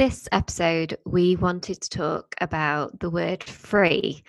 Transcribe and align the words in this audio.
this 0.00 0.26
episode, 0.32 0.96
we 1.04 1.36
wanted 1.36 1.78
to 1.78 1.90
talk 1.90 2.34
about 2.40 2.98
the 3.00 3.10
word 3.10 3.44
free. 3.44 4.24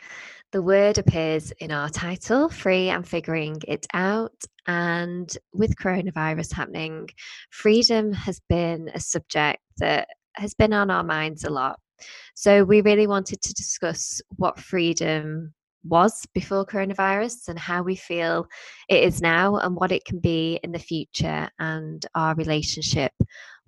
The 0.51 0.61
word 0.61 0.97
appears 0.97 1.53
in 1.61 1.71
our 1.71 1.87
title, 1.87 2.49
Free 2.49 2.89
and 2.89 3.07
Figuring 3.07 3.55
It 3.69 3.87
Out. 3.93 4.35
And 4.67 5.33
with 5.53 5.77
coronavirus 5.77 6.51
happening, 6.51 7.07
freedom 7.51 8.11
has 8.11 8.41
been 8.49 8.91
a 8.93 8.99
subject 8.99 9.61
that 9.77 10.09
has 10.33 10.53
been 10.53 10.73
on 10.73 10.91
our 10.91 11.05
minds 11.05 11.45
a 11.45 11.49
lot. 11.49 11.79
So 12.35 12.65
we 12.65 12.81
really 12.81 13.07
wanted 13.07 13.41
to 13.41 13.53
discuss 13.53 14.21
what 14.35 14.59
freedom 14.59 15.53
was 15.85 16.27
before 16.33 16.65
coronavirus 16.65 17.47
and 17.47 17.57
how 17.57 17.81
we 17.81 17.95
feel 17.95 18.45
it 18.89 19.05
is 19.05 19.21
now 19.21 19.55
and 19.55 19.77
what 19.77 19.93
it 19.93 20.03
can 20.03 20.19
be 20.19 20.59
in 20.63 20.73
the 20.73 20.79
future 20.79 21.47
and 21.59 22.05
our 22.13 22.35
relationship 22.35 23.13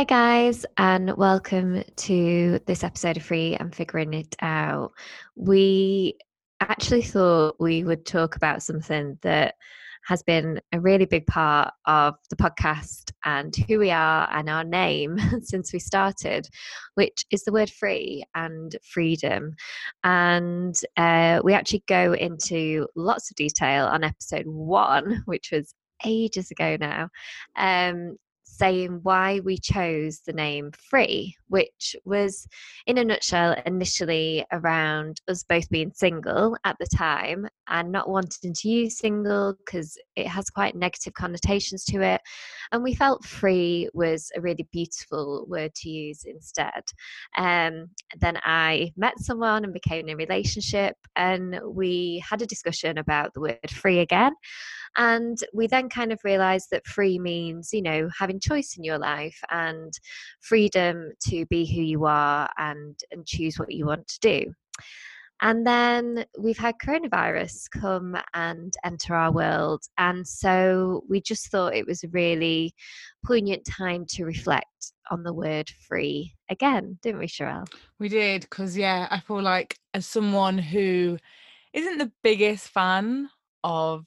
Hi, 0.00 0.04
guys, 0.04 0.64
and 0.78 1.14
welcome 1.18 1.84
to 1.96 2.58
this 2.64 2.82
episode 2.82 3.18
of 3.18 3.22
Free 3.22 3.54
and 3.56 3.74
Figuring 3.74 4.14
It 4.14 4.34
Out. 4.40 4.92
We 5.36 6.16
actually 6.60 7.02
thought 7.02 7.56
we 7.60 7.84
would 7.84 8.06
talk 8.06 8.34
about 8.34 8.62
something 8.62 9.18
that 9.20 9.56
has 10.06 10.22
been 10.22 10.58
a 10.72 10.80
really 10.80 11.04
big 11.04 11.26
part 11.26 11.74
of 11.84 12.14
the 12.30 12.36
podcast 12.36 13.12
and 13.26 13.54
who 13.68 13.78
we 13.78 13.90
are 13.90 14.26
and 14.32 14.48
our 14.48 14.64
name 14.64 15.18
since 15.42 15.70
we 15.70 15.78
started, 15.78 16.48
which 16.94 17.26
is 17.30 17.44
the 17.44 17.52
word 17.52 17.68
free 17.68 18.24
and 18.34 18.76
freedom. 18.82 19.54
And 20.02 20.74
uh, 20.96 21.42
we 21.44 21.52
actually 21.52 21.84
go 21.88 22.14
into 22.14 22.88
lots 22.96 23.30
of 23.30 23.36
detail 23.36 23.84
on 23.84 24.02
episode 24.02 24.46
one, 24.46 25.22
which 25.26 25.50
was 25.52 25.74
ages 26.06 26.50
ago 26.50 26.78
now, 26.80 27.10
um, 27.56 28.16
saying 28.60 29.00
why 29.02 29.40
we 29.40 29.56
chose 29.56 30.20
the 30.20 30.34
name 30.34 30.70
Free, 30.72 31.34
which 31.48 31.96
was, 32.04 32.46
in 32.86 32.98
a 32.98 33.04
nutshell, 33.04 33.56
initially 33.64 34.44
around 34.52 35.18
us 35.28 35.42
both 35.44 35.68
being 35.70 35.92
single 35.94 36.58
at 36.64 36.76
the 36.78 36.86
time 36.94 37.48
and 37.68 37.90
not 37.90 38.10
wanting 38.10 38.52
to 38.52 38.68
use 38.68 38.98
single 38.98 39.54
because 39.64 39.96
it 40.14 40.26
has 40.26 40.50
quite 40.50 40.74
negative 40.74 41.14
connotations 41.14 41.84
to 41.86 42.02
it. 42.02 42.20
And 42.70 42.82
we 42.82 42.94
felt 42.94 43.24
free 43.24 43.88
was 43.94 44.30
a 44.36 44.42
really 44.42 44.68
beautiful 44.70 45.46
word 45.48 45.74
to 45.76 45.88
use 45.88 46.24
instead. 46.26 46.82
Um, 47.38 47.88
then 48.18 48.38
I 48.44 48.92
met 48.98 49.18
someone 49.20 49.64
and 49.64 49.72
became 49.72 50.08
in 50.08 50.14
a 50.14 50.16
relationship, 50.16 50.96
and 51.16 51.58
we 51.64 52.22
had 52.28 52.42
a 52.42 52.46
discussion 52.46 52.98
about 52.98 53.32
the 53.32 53.40
word 53.40 53.70
free 53.70 54.00
again. 54.00 54.34
And 54.96 55.38
we 55.54 55.66
then 55.66 55.88
kind 55.88 56.12
of 56.12 56.20
realized 56.24 56.68
that 56.72 56.86
free 56.86 57.18
means, 57.18 57.70
you 57.72 57.82
know, 57.82 58.08
having 58.18 58.40
choice 58.40 58.76
in 58.76 58.84
your 58.84 58.98
life 58.98 59.38
and 59.50 59.92
freedom 60.40 61.12
to 61.28 61.46
be 61.46 61.64
who 61.64 61.80
you 61.80 62.04
are 62.06 62.50
and, 62.58 62.98
and 63.10 63.26
choose 63.26 63.58
what 63.58 63.72
you 63.72 63.86
want 63.86 64.08
to 64.08 64.20
do. 64.20 64.52
And 65.42 65.66
then 65.66 66.26
we've 66.38 66.58
had 66.58 66.74
coronavirus 66.84 67.70
come 67.72 68.14
and 68.34 68.74
enter 68.84 69.14
our 69.14 69.32
world. 69.32 69.82
And 69.96 70.26
so 70.26 71.02
we 71.08 71.22
just 71.22 71.50
thought 71.50 71.74
it 71.74 71.86
was 71.86 72.04
a 72.04 72.08
really 72.08 72.74
poignant 73.24 73.64
time 73.64 74.04
to 74.10 74.24
reflect 74.24 74.92
on 75.10 75.22
the 75.22 75.32
word 75.32 75.70
free 75.88 76.34
again, 76.50 76.98
didn't 77.02 77.20
we, 77.20 77.26
Sherelle? 77.26 77.66
We 77.98 78.08
did, 78.08 78.42
because, 78.42 78.76
yeah, 78.76 79.08
I 79.10 79.20
feel 79.20 79.40
like 79.40 79.78
as 79.94 80.06
someone 80.06 80.58
who 80.58 81.16
isn't 81.72 81.98
the 81.98 82.12
biggest 82.22 82.68
fan 82.68 83.30
of 83.64 84.04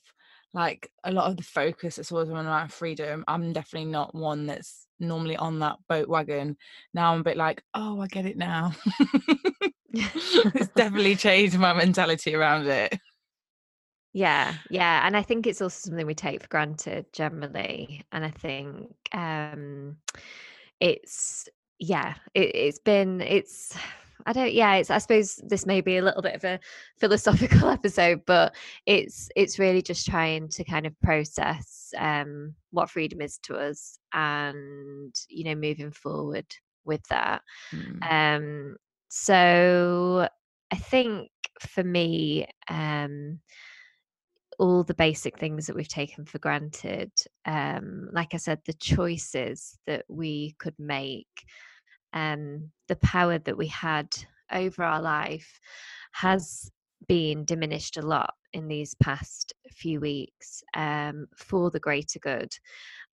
like 0.54 0.90
a 1.04 1.12
lot 1.12 1.30
of 1.30 1.38
the 1.38 1.44
focus 1.44 1.96
that's 1.96 2.12
always 2.12 2.30
on 2.30 2.46
around 2.46 2.72
freedom. 2.72 3.24
I'm 3.28 3.54
definitely 3.54 3.92
not 3.92 4.14
one 4.14 4.46
that's 4.46 4.88
normally 5.00 5.36
on 5.36 5.60
that 5.60 5.78
boat 5.90 6.08
wagon. 6.08 6.58
Now 6.94 7.14
i'm 7.14 7.22
a 7.22 7.24
bit 7.24 7.38
like 7.38 7.64
oh 7.74 8.00
i 8.02 8.08
get 8.08 8.26
it 8.26 8.38
now. 8.38 8.74
It's 9.96 10.70
definitely 10.76 11.16
changed 11.16 11.58
my 11.60 11.72
mentality 11.72 12.34
around 12.34 12.66
it. 12.68 12.98
Yeah 14.12 14.54
yeah 14.70 15.06
and 15.06 15.18
i 15.18 15.24
think 15.24 15.48
it's 15.48 15.62
also 15.62 15.90
something 15.90 16.06
we 16.06 16.14
take 16.14 16.44
for 16.44 16.48
granted 16.48 17.08
generally 17.14 18.04
and 18.12 18.24
i 18.24 18.30
think 18.30 18.94
um 19.12 19.98
it's 20.80 21.50
yeah 21.80 22.14
it, 22.36 22.56
it's 22.56 22.78
been 22.78 23.22
it's 23.22 23.76
I 24.26 24.34
don't 24.34 24.54
yeah, 24.54 24.76
it's 24.76 24.90
I 24.90 24.98
suppose 25.00 25.40
this 25.44 25.66
may 25.66 25.82
be 25.82 25.98
a 25.98 26.02
little 26.02 26.22
bit 26.22 26.36
of 26.36 26.44
a 26.44 26.60
philosophical 26.98 27.70
episode, 27.70 28.22
but 28.26 28.56
it's 28.86 29.30
it's 29.36 29.60
really 29.60 29.82
just 29.82 30.06
trying 30.06 30.48
to 30.50 30.64
kind 30.64 30.86
of 30.86 31.00
process 31.02 31.94
um 31.98 32.56
what 32.72 32.90
freedom 32.90 33.22
is 33.22 33.38
to 33.44 33.56
us 33.56 34.00
and 34.14 35.14
you 35.30 35.44
know 35.44 35.56
moving 35.56 35.92
forward 35.92 36.46
with 36.86 37.04
that. 37.10 37.42
Mm. 37.74 38.12
Um 38.12 38.76
so 39.10 40.28
I 40.72 40.76
think 40.76 41.30
for 41.60 41.84
me 41.84 42.48
um 42.70 43.40
all 44.60 44.84
the 44.84 44.94
basic 44.94 45.38
things 45.40 45.66
that 45.66 45.76
we've 45.76 45.88
taken 45.88 46.26
for 46.26 46.38
granted 46.40 47.12
um 47.46 48.10
like 48.14 48.34
I 48.34 48.38
said 48.38 48.60
the 48.66 48.74
choices 48.74 49.78
that 49.88 50.06
we 50.08 50.56
could 50.60 50.76
make 50.78 51.28
um, 52.14 52.72
the 52.88 52.96
power 52.98 53.38
that 53.40 53.58
we 53.58 53.68
had 53.68 54.08
over 54.52 54.84
our 54.84 55.02
life 55.02 55.60
has 56.14 56.72
been 57.08 57.44
diminished 57.46 57.98
a 57.98 58.02
lot 58.02 58.34
in 58.54 58.68
these 58.68 58.96
past 59.02 59.54
few 59.72 60.00
weeks 60.00 60.64
um, 60.76 61.28
for 61.36 61.72
the 61.72 61.80
greater 61.80 62.20
good. 62.20 62.52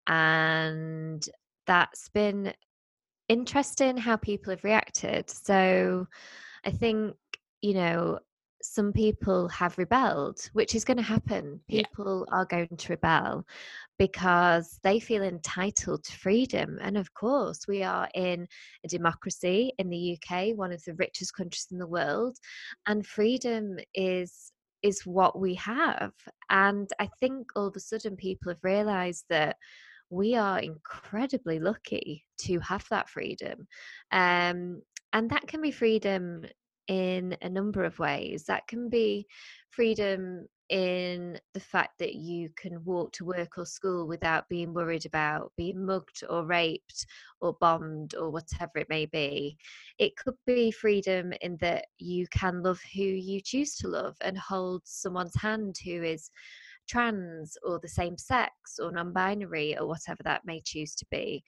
And 0.08 1.26
that's 1.66 2.10
been 2.10 2.54
interesting 3.30 3.98
how 3.98 4.18
people 4.18 4.52
have 4.52 4.64
reacted. 4.64 5.30
So 5.30 6.08
I 6.66 6.72
think, 6.72 7.16
you 7.62 7.74
know, 7.74 8.20
some 8.62 8.92
people 8.92 9.48
have 9.48 9.78
rebelled, 9.78 10.40
which 10.54 10.76
is 10.76 10.84
going 10.84 10.98
to 10.98 11.04
happen. 11.04 11.62
People 11.70 12.26
yeah. 12.28 12.38
are 12.38 12.46
going 12.46 12.76
to 12.76 12.94
rebel 12.94 13.46
because 14.00 14.80
they 14.82 15.00
feel 15.00 15.22
entitled 15.22 16.04
to 16.06 16.18
freedom. 16.18 16.80
And 16.82 16.98
of 16.98 17.14
course, 17.14 17.68
we 17.68 17.84
are 17.84 18.10
in 18.16 18.48
a 18.86 18.88
democracy 18.88 19.74
in 19.78 19.90
the 19.90 20.18
UK, 20.18 20.56
one 20.56 20.72
of 20.72 20.82
the 20.86 20.96
richest 20.96 21.36
countries 21.36 21.68
in 21.70 21.78
the 21.78 21.86
world, 21.86 22.38
and 22.88 23.06
freedom 23.06 23.78
is 23.94 24.52
is 24.82 25.06
what 25.06 25.38
we 25.38 25.56
have. 25.56 26.14
And 26.50 26.90
I 27.00 27.10
think 27.20 27.48
all 27.54 27.68
of 27.68 27.76
a 27.76 27.82
sudden 27.82 28.16
people 28.16 28.50
have 28.50 28.64
realized 28.64 29.26
that 29.30 29.58
we 30.10 30.36
are 30.36 30.60
incredibly 30.60 31.60
lucky 31.60 32.26
to 32.44 32.60
have 32.60 32.86
that 32.90 33.10
freedom. 33.10 33.68
Um, 34.14 34.82
and 35.12 35.30
that 35.30 35.48
can 35.48 35.62
be 35.62 35.72
freedom 35.72 36.46
in 36.88 37.36
a 37.42 37.50
number 37.50 37.84
of 37.84 38.00
ways. 38.00 38.46
That 38.46 38.68
can 38.68 38.88
be 38.88 39.28
freedom 39.70 40.48
in 40.70 41.40
the 41.54 41.60
fact 41.60 41.98
that 41.98 42.14
you 42.16 42.50
can 42.56 42.84
walk 42.86 43.12
to 43.14 43.26
work 43.26 43.58
or 43.58 43.66
school 43.66 44.08
without 44.08 44.48
being 44.50 44.74
worried 44.74 45.06
about 45.06 45.52
being 45.58 45.84
mugged 45.84 46.24
or 46.30 46.46
raped 46.46 47.08
or 47.42 47.54
bombed 47.60 48.14
or 48.16 48.30
whatever 48.30 48.78
it 48.78 48.90
may 48.90 49.08
be. 49.08 49.58
It 49.98 50.16
could 50.16 50.36
be 50.46 50.72
freedom 50.72 51.34
in 51.42 51.58
that 51.58 51.86
you 51.98 52.28
can 52.28 52.62
love 52.62 52.80
who 52.94 53.02
you 53.02 53.42
choose 53.42 53.76
to 53.78 53.88
love 53.88 54.16
and 54.22 54.38
hold 54.38 54.84
someone's 54.86 55.36
hand 55.36 55.76
who 55.84 56.04
is 56.04 56.30
trans 56.88 57.58
or 57.64 57.80
the 57.80 57.88
same 57.88 58.18
sex 58.18 58.80
or 58.80 58.92
non 58.92 59.12
binary 59.12 59.78
or 59.78 59.88
whatever 59.88 60.22
that 60.24 60.46
may 60.46 60.62
choose 60.64 60.94
to 60.96 61.06
be. 61.10 61.44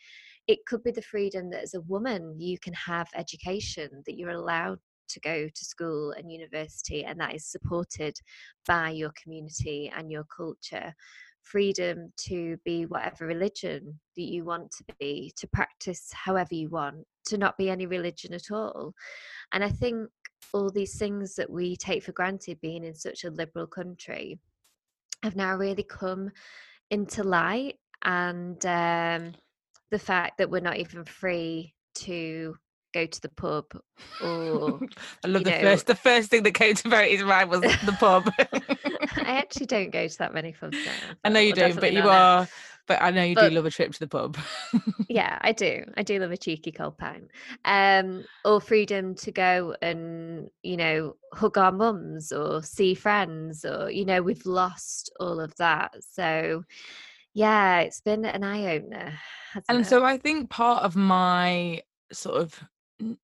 It 0.48 0.60
could 0.68 0.84
be 0.84 0.92
the 0.92 1.02
freedom 1.02 1.50
that 1.52 1.64
as 1.64 1.76
a 1.76 1.82
woman 1.82 2.36
you 2.40 2.58
can 2.58 2.74
have 2.74 3.08
education, 3.16 4.04
that 4.06 4.18
you're 4.18 4.32
allowed 4.32 4.80
to 5.12 5.20
go 5.20 5.48
to 5.48 5.66
school 5.66 6.12
and 6.12 6.32
university, 6.32 7.04
and 7.04 7.20
that 7.20 7.36
is 7.36 7.46
supported 7.46 8.16
by 8.68 8.90
your 8.90 9.12
community 9.22 9.92
and 9.96 10.12
your 10.12 10.26
culture. 10.36 10.94
Freedom 11.44 12.12
to 12.18 12.58
be 12.64 12.86
whatever 12.86 13.26
religion 13.26 14.00
that 14.16 14.24
you 14.24 14.44
want 14.44 14.72
to 14.72 14.84
be, 15.00 15.34
to 15.38 15.48
practice 15.48 16.10
however 16.14 16.54
you 16.54 16.70
want, 16.70 17.06
to 17.26 17.38
not 17.38 17.58
be 17.58 17.70
any 17.70 17.86
religion 17.86 18.34
at 18.34 18.52
all. 18.52 18.94
And 19.52 19.64
I 19.64 19.70
think 19.70 20.10
all 20.54 20.70
these 20.70 20.98
things 20.98 21.36
that 21.36 21.50
we 21.50 21.76
take 21.76 22.04
for 22.04 22.12
granted 22.12 22.60
being 22.62 22.84
in 22.84 22.94
such 22.96 23.24
a 23.24 23.32
liberal 23.32 23.68
country 23.68 24.40
have 25.24 25.36
now 25.36 25.56
really 25.56 25.84
come 25.84 26.30
into 26.90 27.24
light 27.24 27.76
and 28.04 28.66
um, 28.66 29.34
the 29.92 30.00
fact 30.00 30.38
that 30.38 30.50
we're 30.50 30.62
not 30.62 30.78
even 30.78 31.06
free 31.06 31.74
to 31.96 32.56
go 32.94 33.06
to 33.06 33.22
the 33.22 33.30
pub 33.30 33.66
or 34.24 34.80
I 35.24 35.28
love 35.28 35.44
the 35.44 35.52
know- 35.52 35.62
first 35.62 35.88
the 35.88 35.96
first 35.96 36.30
thing 36.30 36.44
that 36.44 36.54
came 36.54 36.76
to 36.76 36.90
Verity's 36.90 37.24
mind 37.24 37.50
was 37.50 37.62
the 37.86 37.96
pub. 38.00 38.32
I 38.38 38.48
actually 39.38 39.66
don't 39.68 39.92
go 39.92 40.08
to 40.08 40.18
that 40.20 40.34
many 40.34 40.54
pubs 40.54 40.78
now. 40.86 40.92
I 41.24 41.30
know 41.30 41.40
you 41.40 41.54
don't, 41.54 41.80
but 41.80 41.94
you 41.94 42.00
not 42.00 42.06
now. 42.08 42.38
are. 42.40 42.48
But 42.88 43.02
I 43.02 43.12
know 43.12 43.24
you 43.24 43.36
But- 43.36 43.50
do 43.50 43.56
love 43.56 43.66
a 43.68 43.70
trip 43.70 43.94
to 43.94 44.00
the 44.00 44.08
pub. 44.08 44.38
Yeah, 45.08 45.38
I 45.42 45.52
do. 45.52 45.84
I 45.96 46.04
do 46.04 46.20
love 46.20 46.32
a 46.32 46.38
cheeky 46.38 46.72
cold 46.72 46.98
pint. 46.98 47.30
Um, 47.64 48.26
or 48.44 48.60
freedom 48.60 49.14
to 49.16 49.32
go 49.32 49.76
and, 49.82 50.50
you 50.64 50.78
know, 50.78 51.16
hug 51.34 51.58
our 51.58 51.72
mums 51.72 52.32
or 52.32 52.64
see 52.64 52.96
friends 52.96 53.64
or, 53.64 53.90
you 53.92 54.04
know, 54.04 54.22
we've 54.22 54.46
lost 54.46 55.12
all 55.20 55.40
of 55.40 55.56
that. 55.58 55.94
So 56.10 56.64
yeah, 57.34 57.80
it's 57.82 58.02
been 58.02 58.26
an 58.26 58.44
eye 58.44 58.76
opener. 58.76 59.14
and 59.70 59.86
so 59.88 60.04
I 60.04 60.18
think 60.18 60.50
part 60.50 60.84
of 60.84 60.96
my 60.98 61.82
sort 62.12 62.42
of 62.42 62.62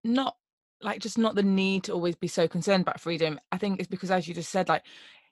not 0.03 0.35
like 0.81 1.00
just 1.01 1.18
not 1.18 1.35
the 1.35 1.44
need 1.44 1.83
to 1.85 1.94
always 1.94 2.15
be 2.15 2.27
so 2.27 2.47
concerned 2.47 2.81
about 2.81 3.00
freedom. 3.00 3.39
I 3.51 3.57
think 3.57 3.79
it's 3.79 3.89
because, 3.89 4.12
as 4.12 4.27
you 4.27 4.33
just 4.33 4.51
said, 4.51 4.69
like 4.69 4.83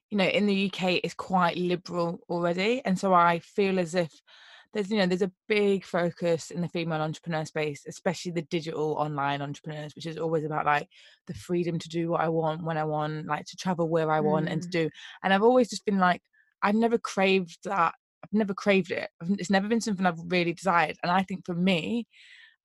you 0.10 0.18
know, 0.18 0.26
in 0.26 0.46
the 0.46 0.72
UK, 0.72 1.02
it's 1.04 1.14
quite 1.14 1.58
liberal 1.58 2.20
already, 2.30 2.82
and 2.86 2.98
so 2.98 3.14
I 3.14 3.40
feel 3.40 3.80
as 3.80 3.96
if 3.96 4.12
there's 4.74 4.92
you 4.92 4.98
know 4.98 5.06
there's 5.06 5.22
a 5.22 5.32
big 5.48 5.86
focus 5.86 6.52
in 6.52 6.62
the 6.62 6.68
female 6.68 7.02
entrepreneur 7.02 7.46
space, 7.46 7.86
especially 7.88 8.34
the 8.34 8.42
digital 8.44 8.94
online 8.94 9.42
entrepreneurs, 9.42 9.96
which 9.96 10.06
is 10.06 10.18
always 10.18 10.44
about 10.44 10.66
like 10.66 10.88
the 11.28 11.34
freedom 11.34 11.80
to 11.80 11.90
do 11.90 12.10
what 12.10 12.22
I 12.22 12.30
want 12.30 12.64
when 12.64 12.78
I 12.78 12.84
want, 12.84 13.26
like 13.26 13.46
to 13.46 13.58
travel 13.58 13.88
where 13.88 14.12
I 14.12 14.20
want 14.20 14.50
and 14.50 14.62
to 14.62 14.68
mm. 14.68 14.72
do. 14.72 14.90
And 15.24 15.34
I've 15.34 15.44
always 15.44 15.70
just 15.70 15.86
been 15.86 15.98
like, 15.98 16.22
I've 16.62 16.76
never 16.76 16.98
craved 16.98 17.60
that. 17.64 17.94
I've 18.24 18.34
never 18.34 18.54
craved 18.54 18.92
it. 18.92 19.10
It's 19.22 19.50
never 19.50 19.68
been 19.68 19.82
something 19.82 20.06
I've 20.06 20.20
really 20.28 20.54
desired. 20.54 20.98
And 21.04 21.12
I 21.12 21.24
think 21.24 21.46
for 21.46 21.56
me, 21.56 22.08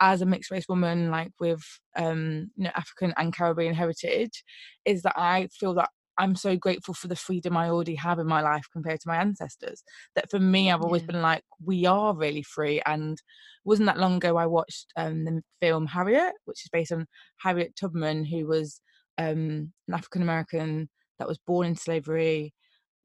as 0.01 0.23
a 0.23 0.27
mixed 0.27 0.51
race 0.51 0.67
woman, 0.69 1.11
like 1.11 1.33
with 1.41 1.63
um, 1.97 2.51
you 2.57 2.65
know 2.65 2.71
African 2.75 3.13
and 3.17 3.35
Caribbean 3.35 3.75
heritage, 3.75 4.45
is 4.85 5.03
that 5.03 5.15
I 5.17 5.49
feel 5.49 5.75
that 5.75 5.91
I'm 6.19 6.35
so 6.37 6.57
grateful 6.57 6.93
for 6.95 7.09
the 7.09 7.17
freedom 7.17 7.57
I 7.57 7.71
already 7.71 7.95
have 7.95 8.19
in 8.19 8.27
my 8.27 8.43
life 8.43 8.67
compared 8.73 9.01
to 9.01 9.09
my 9.09 9.17
ancestors. 9.17 9.83
That 10.15 10.31
for 10.31 10.39
me, 10.39 10.71
I've 10.71 10.83
always 10.83 11.03
Yeah. 11.03 11.07
been 11.13 11.23
like, 11.23 11.43
we 11.65 11.87
are 11.87 12.15
really 12.15 12.43
free. 12.43 12.83
And 12.85 13.19
wasn't 13.65 13.87
that 13.87 13.99
long 13.99 14.17
ago 14.17 14.37
I 14.37 14.47
watched 14.47 14.93
um, 14.97 15.25
the 15.25 15.43
film 15.61 15.87
Harriet, 15.87 16.35
which 16.45 16.65
is 16.65 16.69
based 16.71 16.93
on 16.93 17.07
Harriet 17.39 17.75
Tubman, 17.77 18.25
who 18.25 18.47
was 18.47 18.81
um, 19.19 19.73
an 19.89 19.95
African 19.95 20.23
American 20.23 20.89
that 21.19 21.29
was 21.29 21.39
born 21.39 21.67
in 21.69 21.77
slavery, 21.77 22.53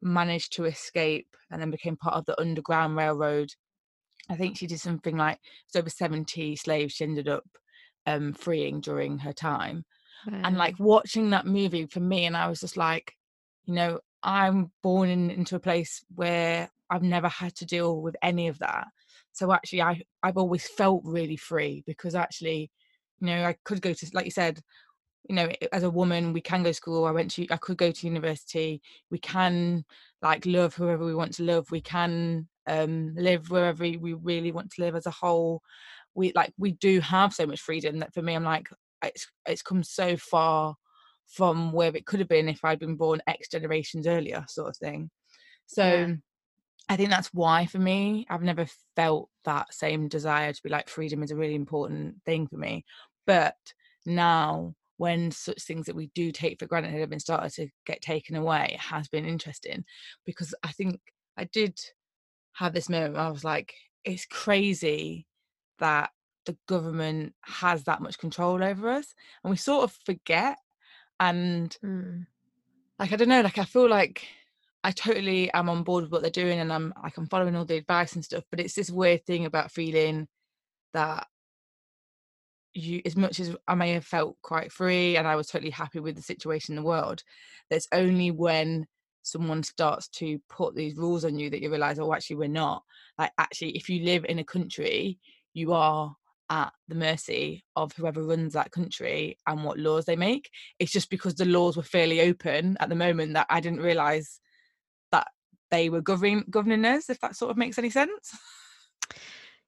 managed 0.01 0.53
to 0.53 0.65
escape, 0.65 1.27
and 1.51 1.61
then 1.61 1.71
became 1.71 1.97
part 1.97 2.15
of 2.15 2.25
the 2.25 2.39
Underground 2.39 2.95
Railroad. 2.97 3.49
I 4.29 4.35
think 4.35 4.57
she 4.57 4.67
did 4.67 4.79
something 4.79 5.17
like 5.17 5.39
it's 5.67 5.75
over 5.75 5.89
70 5.89 6.55
slaves 6.55 6.93
she 6.93 7.03
ended 7.03 7.27
up 7.27 7.45
um, 8.05 8.33
freeing 8.33 8.81
during 8.81 9.19
her 9.19 9.33
time. 9.33 9.85
And 10.43 10.57
like 10.57 10.79
watching 10.79 11.29
that 11.31 11.45
movie 11.45 11.85
for 11.85 11.99
me 11.99 12.25
and 12.25 12.35
i 12.35 12.47
was 12.47 12.59
just 12.59 12.77
like 12.77 13.13
you 13.65 13.75
know 13.75 13.99
i'm 14.23 14.71
born 14.81 15.09
in, 15.09 15.29
into 15.29 15.55
a 15.55 15.59
place 15.59 16.03
where 16.15 16.69
i've 16.89 17.03
never 17.03 17.27
had 17.27 17.53
to 17.57 17.65
deal 17.65 18.01
with 18.01 18.15
any 18.23 18.47
of 18.47 18.57
that. 18.59 18.87
So 19.33 19.51
actually 19.51 19.83
i 19.83 20.01
i've 20.23 20.37
always 20.37 20.67
felt 20.67 21.03
really 21.05 21.37
free 21.37 21.83
because 21.85 22.15
actually 22.15 22.71
you 23.19 23.27
know 23.27 23.43
i 23.43 23.55
could 23.63 23.81
go 23.81 23.93
to 23.93 24.11
like 24.13 24.25
you 24.25 24.31
said 24.31 24.59
you 25.29 25.35
know 25.35 25.49
as 25.71 25.83
a 25.83 25.89
woman 25.89 26.33
we 26.33 26.41
can 26.41 26.63
go 26.63 26.69
to 26.69 26.73
school 26.73 27.05
i 27.05 27.11
went 27.11 27.31
to 27.31 27.47
i 27.49 27.57
could 27.57 27.77
go 27.77 27.91
to 27.91 28.07
university 28.07 28.81
we 29.09 29.17
can 29.19 29.83
like 30.21 30.45
love 30.45 30.75
whoever 30.75 31.05
we 31.05 31.15
want 31.15 31.33
to 31.33 31.43
love 31.43 31.69
we 31.71 31.81
can 31.81 32.47
um 32.67 33.13
live 33.15 33.49
wherever 33.49 33.83
we 33.83 34.13
really 34.13 34.51
want 34.51 34.71
to 34.71 34.81
live 34.81 34.95
as 34.95 35.05
a 35.05 35.11
whole 35.11 35.61
we 36.13 36.31
like 36.35 36.53
we 36.57 36.71
do 36.73 36.99
have 36.99 37.33
so 37.33 37.45
much 37.45 37.61
freedom 37.61 37.99
that 37.99 38.13
for 38.13 38.21
me 38.21 38.33
i'm 38.33 38.43
like 38.43 38.67
it's 39.03 39.27
it's 39.45 39.61
come 39.61 39.83
so 39.83 40.17
far 40.17 40.75
from 41.27 41.71
where 41.71 41.95
it 41.95 42.05
could 42.05 42.19
have 42.19 42.29
been 42.29 42.49
if 42.49 42.63
I'd 42.63 42.79
been 42.79 42.95
born 42.95 43.21
X 43.27 43.49
generations 43.49 44.07
earlier, 44.07 44.45
sort 44.47 44.69
of 44.69 44.77
thing. 44.77 45.09
So 45.65 45.83
Yeah. 45.83 46.15
I 46.87 46.95
think 46.97 47.09
that's 47.09 47.33
why 47.33 47.65
for 47.65 47.79
me, 47.79 48.27
I've 48.29 48.43
never 48.43 48.67
felt 48.95 49.29
that 49.43 49.73
same 49.73 50.07
desire 50.07 50.53
to 50.53 50.63
be 50.63 50.69
like 50.69 50.87
freedom 50.87 51.23
is 51.23 51.31
a 51.31 51.35
really 51.35 51.55
important 51.55 52.23
thing 52.25 52.47
for 52.47 52.57
me. 52.57 52.85
But 53.25 53.55
now 54.05 54.75
when 54.97 55.31
such 55.31 55.63
things 55.63 55.87
that 55.87 55.95
we 55.95 56.11
do 56.13 56.31
take 56.31 56.59
for 56.59 56.67
granted 56.67 56.93
have 56.93 57.09
been 57.09 57.19
started 57.19 57.51
to 57.53 57.69
get 57.85 58.01
taken 58.01 58.35
away, 58.35 58.71
it 58.73 58.79
has 58.79 59.07
been 59.07 59.25
interesting 59.25 59.83
because 60.25 60.53
I 60.63 60.71
think 60.71 60.99
I 61.37 61.45
did 61.45 61.77
have 62.55 62.73
this 62.73 62.89
moment 62.89 63.13
where 63.13 63.23
I 63.23 63.29
was 63.29 63.43
like, 63.43 63.73
it's 64.03 64.25
crazy 64.25 65.25
that 65.79 66.11
the 66.45 66.57
government 66.67 67.33
has 67.41 67.83
that 67.83 68.01
much 68.01 68.17
control 68.17 68.63
over 68.63 68.89
us 68.89 69.13
and 69.43 69.51
we 69.51 69.57
sort 69.57 69.83
of 69.83 69.97
forget 70.05 70.57
and 71.19 71.75
Mm. 71.83 72.27
like 72.99 73.11
i 73.11 73.15
don't 73.15 73.29
know 73.29 73.41
like 73.41 73.57
i 73.57 73.65
feel 73.65 73.89
like 73.89 74.27
i 74.83 74.91
totally 74.91 75.51
am 75.53 75.69
on 75.69 75.83
board 75.83 76.03
with 76.03 76.11
what 76.11 76.21
they're 76.21 76.31
doing 76.31 76.59
and 76.59 76.71
i'm 76.71 76.93
like 77.01 77.17
i'm 77.17 77.27
following 77.27 77.55
all 77.55 77.65
the 77.65 77.77
advice 77.77 78.13
and 78.13 78.23
stuff 78.23 78.43
but 78.51 78.59
it's 78.59 78.75
this 78.75 78.89
weird 78.91 79.25
thing 79.25 79.45
about 79.45 79.71
feeling 79.71 80.27
that 80.93 81.27
you 82.73 83.01
as 83.05 83.15
much 83.15 83.39
as 83.39 83.55
i 83.67 83.73
may 83.73 83.93
have 83.93 84.05
felt 84.05 84.37
quite 84.41 84.71
free 84.71 85.17
and 85.17 85.27
i 85.27 85.35
was 85.35 85.47
totally 85.47 85.71
happy 85.71 85.99
with 85.99 86.15
the 86.15 86.21
situation 86.21 86.73
in 86.73 86.83
the 86.83 86.87
world 86.87 87.23
there's 87.69 87.87
only 87.91 88.31
when 88.31 88.85
someone 89.25 89.63
starts 89.63 90.07
to 90.07 90.39
put 90.49 90.75
these 90.75 90.95
rules 90.95 91.25
on 91.25 91.37
you 91.37 91.49
that 91.49 91.61
you 91.61 91.69
realize 91.69 91.99
oh 91.99 92.13
actually 92.13 92.35
we're 92.37 92.47
not. 92.47 92.83
Like 93.17 93.31
actually 93.37 93.71
if 93.71 93.89
you 93.89 94.03
live 94.03 94.25
in 94.25 94.39
a 94.39 94.43
country 94.43 95.19
you 95.53 95.73
are 95.73 96.15
at 96.49 96.71
the 96.87 96.95
mercy 96.95 97.63
of 97.75 97.91
whoever 97.93 98.21
runs 98.21 98.53
that 98.53 98.71
country 98.71 99.37
and 99.47 99.63
what 99.63 99.79
laws 99.79 100.05
they 100.05 100.15
make. 100.15 100.49
It's 100.77 100.91
just 100.91 101.09
because 101.09 101.33
the 101.33 101.45
laws 101.45 101.75
were 101.75 101.83
fairly 101.83 102.21
open 102.21 102.77
at 102.79 102.89
the 102.89 102.95
moment 102.95 103.33
that 103.33 103.47
i 103.49 103.59
didn't 103.59 103.79
realize 103.79 104.39
that 105.11 105.27
they 105.71 105.89
were 105.89 106.01
governing 106.01 106.43
governing 106.49 106.85
us 106.85 107.09
if 107.09 107.19
that 107.21 107.35
sort 107.35 107.51
of 107.51 107.57
makes 107.57 107.77
any 107.77 107.89
sense. 107.89 108.31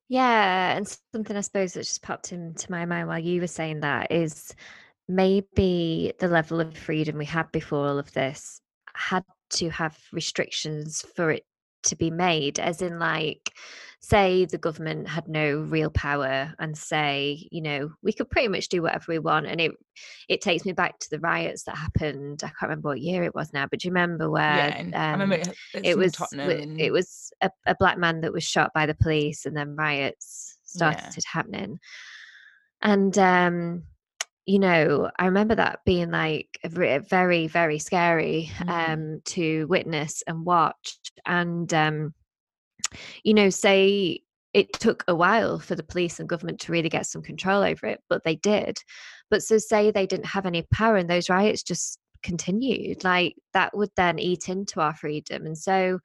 Yeah, 0.09 0.77
and 0.77 0.87
something 1.11 1.35
I 1.35 1.41
suppose 1.41 1.73
that 1.73 1.81
just 1.83 2.01
popped 2.01 2.31
into 2.31 2.71
my 2.71 2.85
mind 2.85 3.09
while 3.09 3.19
you 3.19 3.41
were 3.41 3.47
saying 3.47 3.81
that 3.81 4.11
is 4.11 4.55
maybe 5.07 6.13
the 6.19 6.27
level 6.27 6.61
of 6.61 6.77
freedom 6.77 7.17
we 7.17 7.25
had 7.25 7.51
before 7.51 7.87
all 7.87 7.99
of 7.99 8.11
this 8.13 8.61
had 8.93 9.23
to 9.51 9.69
have 9.69 9.97
restrictions 10.11 11.05
for 11.15 11.31
it 11.31 11.43
to 11.83 11.95
be 11.95 12.11
made, 12.11 12.59
as 12.59 12.81
in, 12.81 12.99
like, 12.99 13.53
say 13.99 14.45
the 14.45 14.57
government 14.57 15.07
had 15.07 15.27
no 15.27 15.59
real 15.61 15.89
power 15.89 16.53
and 16.59 16.77
say, 16.77 17.47
you 17.51 17.61
know, 17.61 17.91
we 18.03 18.13
could 18.13 18.29
pretty 18.29 18.47
much 18.47 18.69
do 18.69 18.81
whatever 18.81 19.05
we 19.07 19.19
want. 19.19 19.47
And 19.47 19.59
it 19.59 19.71
it 20.29 20.41
takes 20.41 20.65
me 20.65 20.71
back 20.73 20.99
to 20.99 21.09
the 21.09 21.19
riots 21.19 21.63
that 21.63 21.75
happened. 21.77 22.41
I 22.43 22.47
can't 22.47 22.63
remember 22.63 22.89
what 22.89 23.01
year 23.01 23.23
it 23.23 23.33
was 23.33 23.51
now, 23.53 23.65
but 23.69 23.79
do 23.79 23.87
you 23.87 23.91
remember 23.91 24.29
where 24.29 24.43
yeah 24.43 24.77
and 24.77 24.95
i 24.95 25.11
remember 25.11 25.35
um, 25.35 25.41
it, 25.73 25.81
it 25.83 25.97
was 25.97 26.13
Tottenham 26.13 26.75
it 26.77 26.91
was 26.91 27.31
a, 27.41 27.49
a 27.65 27.75
black 27.79 27.97
man 27.97 28.21
that 28.21 28.33
was 28.33 28.43
shot 28.43 28.71
by 28.73 28.85
the 28.85 28.95
police 28.95 29.45
and 29.45 29.55
then 29.57 29.75
riots 29.75 30.57
Yeah. 30.75 30.91
started 30.91 31.23
happening 31.31 31.79
and 32.81 33.17
um 33.17 33.83
you 34.47 34.57
know 34.59 35.11
i 35.19 35.25
remember 35.25 35.53
that 35.53 35.81
being 35.85 36.09
like 36.09 36.57
very 36.63 37.47
very 37.47 37.77
scary 37.77 38.49
Mhm. 38.57 38.69
um 38.69 39.21
to 39.25 39.67
witness 39.67 40.23
and 40.25 40.45
watch. 40.45 40.97
And 41.25 41.71
um 41.73 42.13
you 43.23 43.33
know 43.33 43.49
say 43.49 44.21
it 44.53 44.71
took 44.73 45.03
a 45.07 45.13
while 45.13 45.59
for 45.59 45.75
the 45.75 45.83
police 45.83 46.19
and 46.19 46.29
government 46.29 46.59
to 46.61 46.71
really 46.71 46.89
get 46.89 47.05
some 47.05 47.21
control 47.21 47.61
over 47.61 47.85
it 47.85 48.01
but 48.09 48.23
they 48.23 48.35
did. 48.37 48.79
But 49.29 49.43
so 49.43 49.57
say 49.57 49.91
they 49.91 50.07
didn't 50.07 50.27
have 50.27 50.45
any 50.45 50.63
power 50.73 50.95
and 50.95 51.09
those 51.09 51.29
riots 51.29 51.61
just 51.61 51.99
continued 52.23 53.03
like 53.03 53.35
that 53.53 53.75
would 53.75 53.91
then 53.97 54.17
eat 54.17 54.49
into 54.49 54.79
our 54.79 54.95
freedom. 54.95 55.45
And 55.45 55.57
so 55.57 55.99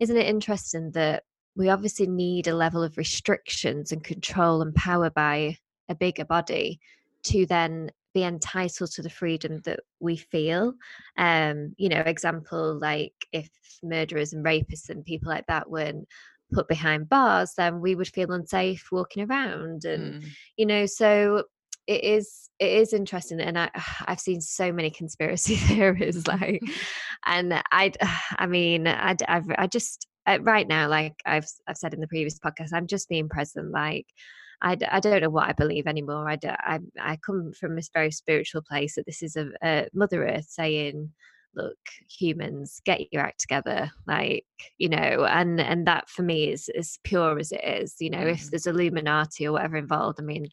isn't 0.00 0.16
it 0.16 0.26
interesting 0.26 0.90
that 0.92 1.24
we 1.54 1.68
obviously 1.68 2.06
need 2.06 2.48
a 2.48 2.56
level 2.56 2.82
of 2.82 2.96
restrictions 2.96 3.92
and 3.92 4.02
control 4.02 4.62
and 4.62 4.74
power 4.74 5.10
by 5.10 5.58
a 5.88 5.94
bigger 5.94 6.24
body 6.24 6.80
to 7.26 7.46
then 7.46 7.90
be 8.14 8.22
entitled 8.24 8.90
to 8.90 9.02
the 9.02 9.10
freedom 9.10 9.60
that 9.66 9.80
we 10.00 10.16
feel 10.16 10.72
um 11.18 11.74
you 11.76 11.88
know 11.88 12.00
example 12.00 12.78
like 12.80 13.12
if 13.32 13.50
murderers 13.82 14.32
and 14.32 14.44
rapists 14.44 14.88
and 14.88 15.04
people 15.04 15.28
like 15.28 15.46
that 15.46 15.70
weren't 15.70 16.08
put 16.52 16.66
behind 16.68 17.08
bars 17.08 17.52
then 17.58 17.80
we 17.80 17.94
would 17.94 18.08
feel 18.08 18.32
unsafe 18.32 18.88
walking 18.90 19.28
around 19.30 19.84
and 19.84 20.14
Mm. 20.22 20.28
you 20.56 20.64
know 20.66 20.86
so 20.86 21.44
it 21.86 22.02
is 22.02 22.48
it 22.58 22.70
is 22.72 22.92
interesting 22.92 23.40
and 23.40 23.58
i 23.58 23.70
i've 24.06 24.20
seen 24.20 24.40
so 24.40 24.72
many 24.72 24.90
conspiracy 24.90 25.56
theories 25.68 26.26
like 26.26 26.62
and 27.26 27.52
i 27.72 27.92
i 28.38 28.46
mean 28.46 28.86
i 28.86 29.14
i 29.58 29.66
just 29.66 30.06
uh, 30.26 30.38
right 30.40 30.66
now 30.68 30.88
like 30.88 31.14
i've 31.26 31.46
i've 31.68 31.76
said 31.76 31.92
in 31.94 32.00
the 32.00 32.08
previous 32.08 32.38
podcast 32.38 32.72
i'm 32.72 32.86
just 32.86 33.08
being 33.08 33.28
present 33.28 33.70
like 33.72 34.06
I, 34.62 34.76
I 34.90 35.00
don't 35.00 35.20
know 35.22 35.30
what 35.30 35.48
I 35.48 35.52
believe 35.52 35.86
anymore. 35.86 36.28
I 36.28 36.38
I 37.00 37.16
come 37.24 37.52
from 37.52 37.76
this 37.76 37.90
very 37.92 38.10
spiritual 38.10 38.62
place 38.62 38.94
that 38.94 39.06
this 39.06 39.22
is 39.22 39.36
a, 39.36 39.48
a 39.62 39.88
Mother 39.92 40.26
Earth 40.26 40.46
saying, 40.48 41.12
look, 41.54 41.76
humans, 42.08 42.80
get 42.84 43.12
your 43.12 43.22
act 43.22 43.40
together. 43.40 43.90
Like, 44.06 44.44
you 44.78 44.88
know, 44.88 45.24
and 45.24 45.60
and 45.60 45.86
that 45.86 46.08
for 46.08 46.22
me 46.22 46.50
is 46.50 46.68
as 46.76 46.98
pure 47.04 47.38
as 47.38 47.52
it 47.52 47.64
is. 47.64 47.96
You 48.00 48.10
know, 48.10 48.26
if 48.26 48.42
Mm. 48.42 48.50
there's 48.50 48.66
Illuminati 48.66 49.46
or 49.46 49.52
whatever 49.52 49.76
involved, 49.76 50.20
I 50.20 50.24
mean, 50.24 50.46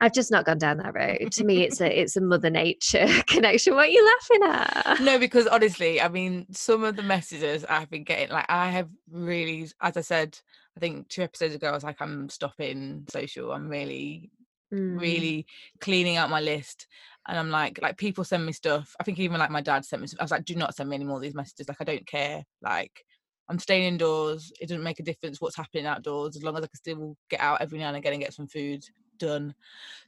I've 0.00 0.14
just 0.14 0.30
not 0.30 0.46
gone 0.46 0.58
down 0.58 0.78
that 0.78 0.94
road. 0.94 1.30
To 1.32 1.44
me, 1.44 1.62
it's 1.62 1.80
a 1.80 1.86
it's 2.00 2.16
a 2.16 2.20
mother 2.20 2.50
nature 2.50 3.06
connection. 3.26 3.74
What 3.74 3.88
are 3.88 3.90
you 3.90 4.04
laughing 4.04 4.48
at? 4.48 5.00
No, 5.00 5.18
because 5.18 5.46
honestly, 5.46 6.00
I 6.00 6.08
mean, 6.08 6.46
some 6.52 6.84
of 6.84 6.96
the 6.96 7.02
messages 7.02 7.64
I've 7.68 7.90
been 7.90 8.04
getting, 8.04 8.30
like 8.30 8.46
I 8.48 8.70
have 8.70 8.88
really, 9.10 9.68
as 9.80 9.96
I 9.96 10.00
said, 10.00 10.38
I 10.76 10.80
think 10.80 11.08
two 11.08 11.22
episodes 11.22 11.54
ago, 11.54 11.68
I 11.68 11.72
was 11.72 11.84
like, 11.84 12.00
I'm 12.00 12.28
stopping 12.28 13.04
social. 13.10 13.52
I'm 13.52 13.68
really, 13.68 14.30
Mm. 14.72 15.00
really 15.00 15.46
cleaning 15.80 16.16
out 16.16 16.30
my 16.30 16.40
list. 16.40 16.86
And 17.26 17.36
I'm 17.36 17.50
like, 17.50 17.80
like 17.82 17.96
people 17.96 18.22
send 18.22 18.46
me 18.46 18.52
stuff. 18.52 18.94
I 19.00 19.04
think 19.04 19.18
even 19.18 19.38
like 19.38 19.50
my 19.50 19.60
dad 19.60 19.84
sent 19.84 20.00
me. 20.00 20.06
Stuff. 20.08 20.20
I 20.20 20.24
was 20.24 20.30
like, 20.30 20.44
do 20.44 20.54
not 20.54 20.74
send 20.76 20.88
me 20.88 20.94
any 20.94 21.04
more 21.04 21.16
of 21.16 21.22
these 21.22 21.34
messages. 21.34 21.68
Like 21.68 21.80
I 21.80 21.84
don't 21.84 22.06
care. 22.06 22.44
Like 22.62 23.04
I'm 23.48 23.58
staying 23.58 23.82
indoors. 23.84 24.52
It 24.60 24.68
doesn't 24.68 24.84
make 24.84 25.00
a 25.00 25.02
difference 25.04 25.40
what's 25.40 25.56
happening 25.56 25.86
outdoors 25.86 26.36
as 26.36 26.44
long 26.44 26.56
as 26.56 26.62
I 26.62 26.68
can 26.68 26.76
still 26.76 27.16
get 27.28 27.40
out 27.40 27.60
every 27.60 27.80
now 27.80 27.88
and 27.88 27.96
again 27.96 28.12
and 28.12 28.22
get 28.22 28.32
some 28.32 28.46
food 28.46 28.84
done. 29.18 29.54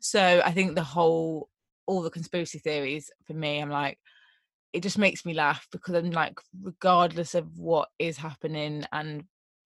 So 0.01 0.41
I 0.45 0.53
think 0.53 0.77
the 0.77 0.85
whole, 0.85 1.49
all 1.87 2.03
the 2.03 2.11
conspiracy 2.11 2.61
theories 2.61 3.11
for 3.27 3.35
me, 3.35 3.61
I'm 3.61 3.69
like, 3.69 3.99
it 4.73 4.83
just 4.83 4.97
makes 4.97 5.27
me 5.27 5.35
laugh 5.35 5.67
because 5.73 5.95
I'm 5.95 6.13
like, 6.13 6.39
regardless 6.63 7.35
of 7.35 7.59
what 7.59 7.89
is 7.99 8.17
happening 8.17 8.85
and 8.93 9.25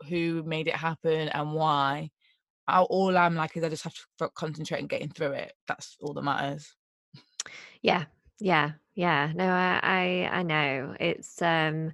who 0.08 0.42
made 0.44 0.68
it 0.68 0.76
happen 0.76 1.28
and 1.28 1.52
why, 1.52 2.10
I, 2.68 2.80
all 2.80 3.16
I'm 3.16 3.34
like 3.34 3.56
is 3.56 3.64
I 3.64 3.68
just 3.68 3.84
have 3.84 3.94
to 4.18 4.28
concentrate 4.34 4.80
on 4.80 4.88
getting 4.88 5.08
through 5.08 5.32
it. 5.32 5.52
That's 5.68 5.96
all 6.00 6.14
that 6.14 6.22
matters. 6.22 6.74
Yeah, 7.82 8.04
yeah, 8.40 8.72
yeah. 8.94 9.32
No, 9.34 9.46
I, 9.48 9.80
I, 9.82 10.38
I 10.38 10.42
know. 10.42 10.96
It's 10.98 11.40
um 11.42 11.92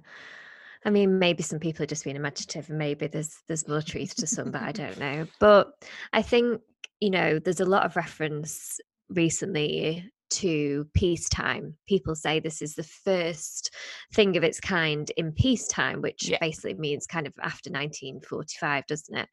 I 0.85 0.89
mean, 0.89 1.17
maybe 1.17 1.43
some 1.43 1.59
people 1.59 1.83
are 1.83 1.87
just 1.87 2.03
being 2.03 2.15
imaginative, 2.15 2.69
and 2.69 2.77
maybe 2.77 3.07
there's 3.07 3.37
there's 3.47 3.67
more 3.67 3.81
truth 3.81 4.15
to 4.15 4.27
some, 4.27 4.51
but 4.51 4.61
I 4.61 4.71
don't 4.73 4.99
know. 4.99 5.27
But 5.39 5.73
I 6.11 6.21
think 6.21 6.61
you 6.99 7.09
know, 7.09 7.39
there's 7.39 7.59
a 7.59 7.65
lot 7.65 7.85
of 7.85 7.95
reference 7.95 8.79
recently 9.09 10.09
to 10.39 10.87
peacetime. 10.93 11.75
People 11.87 12.15
say 12.15 12.39
this 12.39 12.61
is 12.61 12.75
the 12.75 12.83
first 12.83 13.73
thing 14.13 14.37
of 14.37 14.43
its 14.43 14.59
kind 14.59 15.09
in 15.17 15.31
peacetime, 15.33 16.01
which 16.01 16.29
Yeah. 16.29 16.37
basically 16.39 16.75
means 16.75 17.05
kind 17.07 17.27
of 17.27 17.33
after 17.41 17.69
1945, 17.69 18.85
doesn't 18.87 19.17
it? 19.17 19.29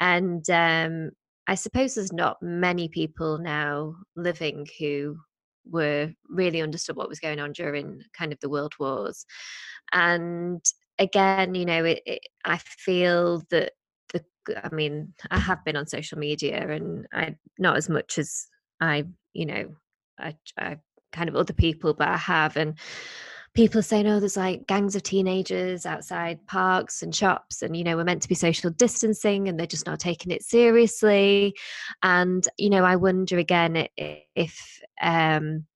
And 0.00 0.48
um, 0.50 1.10
I 1.46 1.54
suppose 1.54 1.94
there's 1.94 2.12
not 2.12 2.42
many 2.42 2.88
people 2.88 3.38
now 3.38 3.96
living 4.16 4.66
who 4.78 5.18
were 5.66 6.12
really 6.28 6.60
understood 6.60 6.96
what 6.96 7.08
was 7.08 7.20
going 7.20 7.40
on 7.40 7.52
during 7.52 8.02
kind 8.16 8.32
of 8.32 8.40
the 8.40 8.48
world 8.50 8.74
wars. 8.78 9.24
And 9.92 10.64
again, 10.98 11.54
you 11.54 11.64
know, 11.64 11.84
it, 11.84 12.02
it, 12.06 12.20
I 12.44 12.58
feel 12.58 13.42
that 13.50 13.72
the, 14.12 14.24
I 14.62 14.74
mean, 14.74 15.14
I 15.30 15.38
have 15.38 15.64
been 15.64 15.76
on 15.76 15.86
social 15.86 16.18
media 16.18 16.68
and 16.70 17.06
I, 17.12 17.36
not 17.58 17.76
as 17.76 17.88
much 17.88 18.18
as 18.18 18.46
I, 18.80 19.04
you 19.32 19.46
know, 19.46 19.76
I, 20.18 20.36
I 20.58 20.78
kind 21.12 21.28
of 21.28 21.36
other 21.36 21.52
people, 21.52 21.94
but 21.94 22.08
I 22.08 22.16
have. 22.16 22.56
And 22.56 22.74
people 23.54 23.82
saying, 23.82 24.06
oh, 24.06 24.18
there's 24.18 24.36
like 24.36 24.66
gangs 24.66 24.96
of 24.96 25.02
teenagers 25.02 25.86
outside 25.86 26.44
parks 26.46 27.02
and 27.02 27.14
shops, 27.14 27.62
and, 27.62 27.76
you 27.76 27.84
know, 27.84 27.96
we're 27.96 28.04
meant 28.04 28.22
to 28.22 28.28
be 28.28 28.34
social 28.34 28.70
distancing 28.70 29.48
and 29.48 29.58
they're 29.58 29.66
just 29.66 29.86
not 29.86 30.00
taking 30.00 30.32
it 30.32 30.42
seriously. 30.42 31.54
And, 32.02 32.46
you 32.58 32.70
know, 32.70 32.84
I 32.84 32.96
wonder 32.96 33.38
again 33.38 33.86
if, 33.96 34.80
um, 35.00 35.66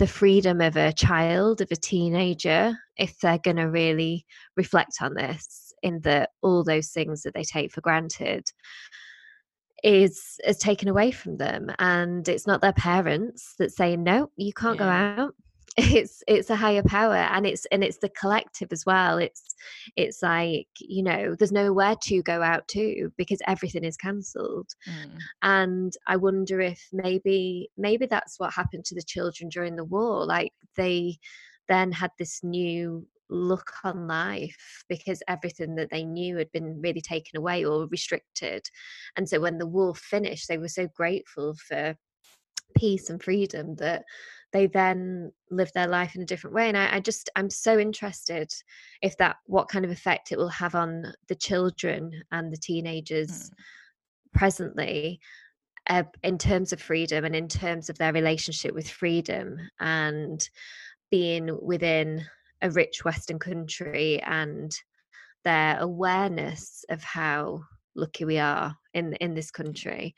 the 0.00 0.06
freedom 0.08 0.60
of 0.60 0.76
a 0.76 0.92
child, 0.92 1.60
of 1.60 1.70
a 1.70 1.76
teenager, 1.76 2.76
if 2.96 3.18
they're 3.20 3.38
going 3.38 3.58
to 3.58 3.70
really 3.70 4.26
reflect 4.56 4.96
on 5.00 5.14
this, 5.14 5.72
in 5.84 6.00
that 6.00 6.30
all 6.42 6.64
those 6.64 6.88
things 6.88 7.22
that 7.22 7.32
they 7.32 7.44
take 7.44 7.70
for 7.70 7.80
granted 7.80 8.44
is 9.84 10.40
is 10.44 10.56
taken 10.58 10.88
away 10.88 11.10
from 11.12 11.36
them, 11.36 11.70
and 11.78 12.26
it's 12.28 12.46
not 12.46 12.60
their 12.62 12.72
parents 12.72 13.54
that 13.58 13.70
say 13.70 13.96
no, 13.96 14.30
you 14.36 14.52
can't 14.52 14.78
go 14.78 14.86
out. 14.88 15.34
It's 15.76 16.22
it's 16.28 16.50
a 16.50 16.56
higher 16.56 16.84
power, 16.84 17.16
and 17.16 17.44
it's 17.44 17.66
and 17.72 17.82
it's 17.82 17.98
the 17.98 18.08
collective 18.08 18.68
as 18.70 18.86
well. 18.86 19.18
It's 19.18 19.56
it's 19.96 20.22
like 20.22 20.68
you 20.78 21.02
know, 21.02 21.34
there's 21.34 21.50
nowhere 21.50 21.96
to 22.02 22.22
go 22.22 22.42
out 22.42 22.68
to 22.68 23.10
because 23.16 23.40
everything 23.48 23.82
is 23.84 23.96
cancelled 23.96 24.68
Mm. 24.88 25.18
and 25.42 25.92
i 26.06 26.16
wonder 26.16 26.60
if 26.60 26.80
maybe 26.92 27.70
maybe 27.76 28.06
that's 28.06 28.38
what 28.38 28.52
happened 28.52 28.84
to 28.86 28.94
the 28.94 29.02
children 29.02 29.48
during 29.48 29.76
the 29.76 29.84
war 29.84 30.24
like 30.26 30.52
they 30.76 31.18
then 31.68 31.90
had 31.92 32.10
this 32.18 32.40
new 32.42 33.06
look 33.30 33.72
on 33.84 34.06
life 34.06 34.84
because 34.88 35.22
everything 35.28 35.74
that 35.76 35.90
they 35.90 36.04
knew 36.04 36.36
had 36.36 36.50
been 36.52 36.80
really 36.80 37.00
taken 37.00 37.36
away 37.38 37.64
or 37.64 37.86
restricted. 37.86 38.66
And 39.16 39.28
so 39.28 39.40
when 39.40 39.58
the 39.58 39.66
war 39.66 39.94
finished 39.94 40.48
they 40.48 40.58
were 40.58 40.68
so 40.68 40.88
grateful 40.88 41.54
for 41.54 41.96
peace 42.76 43.10
and 43.10 43.22
freedom 43.22 43.76
that 43.76 44.04
they 44.52 44.66
then 44.66 45.32
live 45.50 45.72
their 45.72 45.88
life 45.88 46.14
in 46.14 46.22
a 46.22 46.26
different 46.26 46.54
way. 46.54 46.68
And 46.68 46.76
I, 46.76 46.96
I 46.96 47.00
just 47.00 47.30
i'm 47.36 47.50
so 47.50 47.78
interested 47.78 48.50
if 49.02 49.16
that 49.18 49.36
what 49.46 49.68
kind 49.68 49.84
of 49.84 49.90
effect 49.90 50.32
it 50.32 50.38
will 50.38 50.48
have 50.48 50.74
on 50.74 51.12
the 51.28 51.34
children 51.34 52.22
and 52.30 52.52
the 52.52 52.56
teenagers 52.56 53.50
presently 54.32 55.20
uh, 55.88 56.04
in 56.22 56.38
terms 56.38 56.72
of 56.72 56.80
freedom 56.80 57.24
and 57.24 57.36
in 57.36 57.48
terms 57.48 57.90
of 57.90 57.98
their 57.98 58.12
relationship 58.12 58.74
with 58.74 58.88
freedom 58.88 59.58
and 59.80 60.48
being 61.10 61.56
within 61.62 62.24
a 62.64 62.70
rich 62.70 63.04
Western 63.04 63.38
country 63.38 64.20
and 64.22 64.74
their 65.44 65.78
awareness 65.78 66.84
of 66.88 67.04
how 67.04 67.62
lucky 67.94 68.24
we 68.24 68.38
are 68.38 68.76
in 68.94 69.12
in 69.14 69.34
this 69.34 69.50
country. 69.50 70.14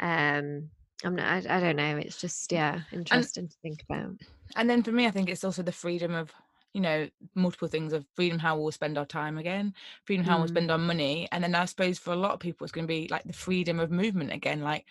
Um, 0.00 0.70
I'm 1.04 1.16
not. 1.16 1.46
I, 1.46 1.56
I 1.56 1.60
don't 1.60 1.76
know. 1.76 1.96
It's 1.98 2.20
just 2.20 2.50
yeah, 2.52 2.80
interesting 2.92 3.48
to 3.48 3.56
think 3.62 3.84
about. 3.90 4.12
And 4.56 4.70
then 4.70 4.82
for 4.82 4.92
me, 4.92 5.06
I 5.06 5.10
think 5.10 5.28
it's 5.28 5.44
also 5.44 5.62
the 5.62 5.72
freedom 5.72 6.14
of, 6.14 6.32
you 6.72 6.80
know, 6.80 7.08
multiple 7.34 7.68
things 7.68 7.92
of 7.92 8.06
freedom 8.14 8.38
how 8.38 8.58
we'll 8.58 8.72
spend 8.72 8.96
our 8.98 9.06
time 9.06 9.38
again, 9.38 9.74
freedom 10.04 10.24
how 10.24 10.38
we'll 10.38 10.46
Mm. 10.46 10.50
spend 10.50 10.70
our 10.70 10.78
money. 10.78 11.28
And 11.32 11.44
then 11.44 11.54
I 11.54 11.64
suppose 11.66 11.98
for 11.98 12.12
a 12.12 12.16
lot 12.16 12.32
of 12.32 12.40
people, 12.40 12.64
it's 12.64 12.72
going 12.72 12.86
to 12.86 12.92
be 12.92 13.08
like 13.10 13.24
the 13.24 13.32
freedom 13.32 13.78
of 13.80 13.90
movement 13.90 14.32
again. 14.32 14.62
Like, 14.62 14.86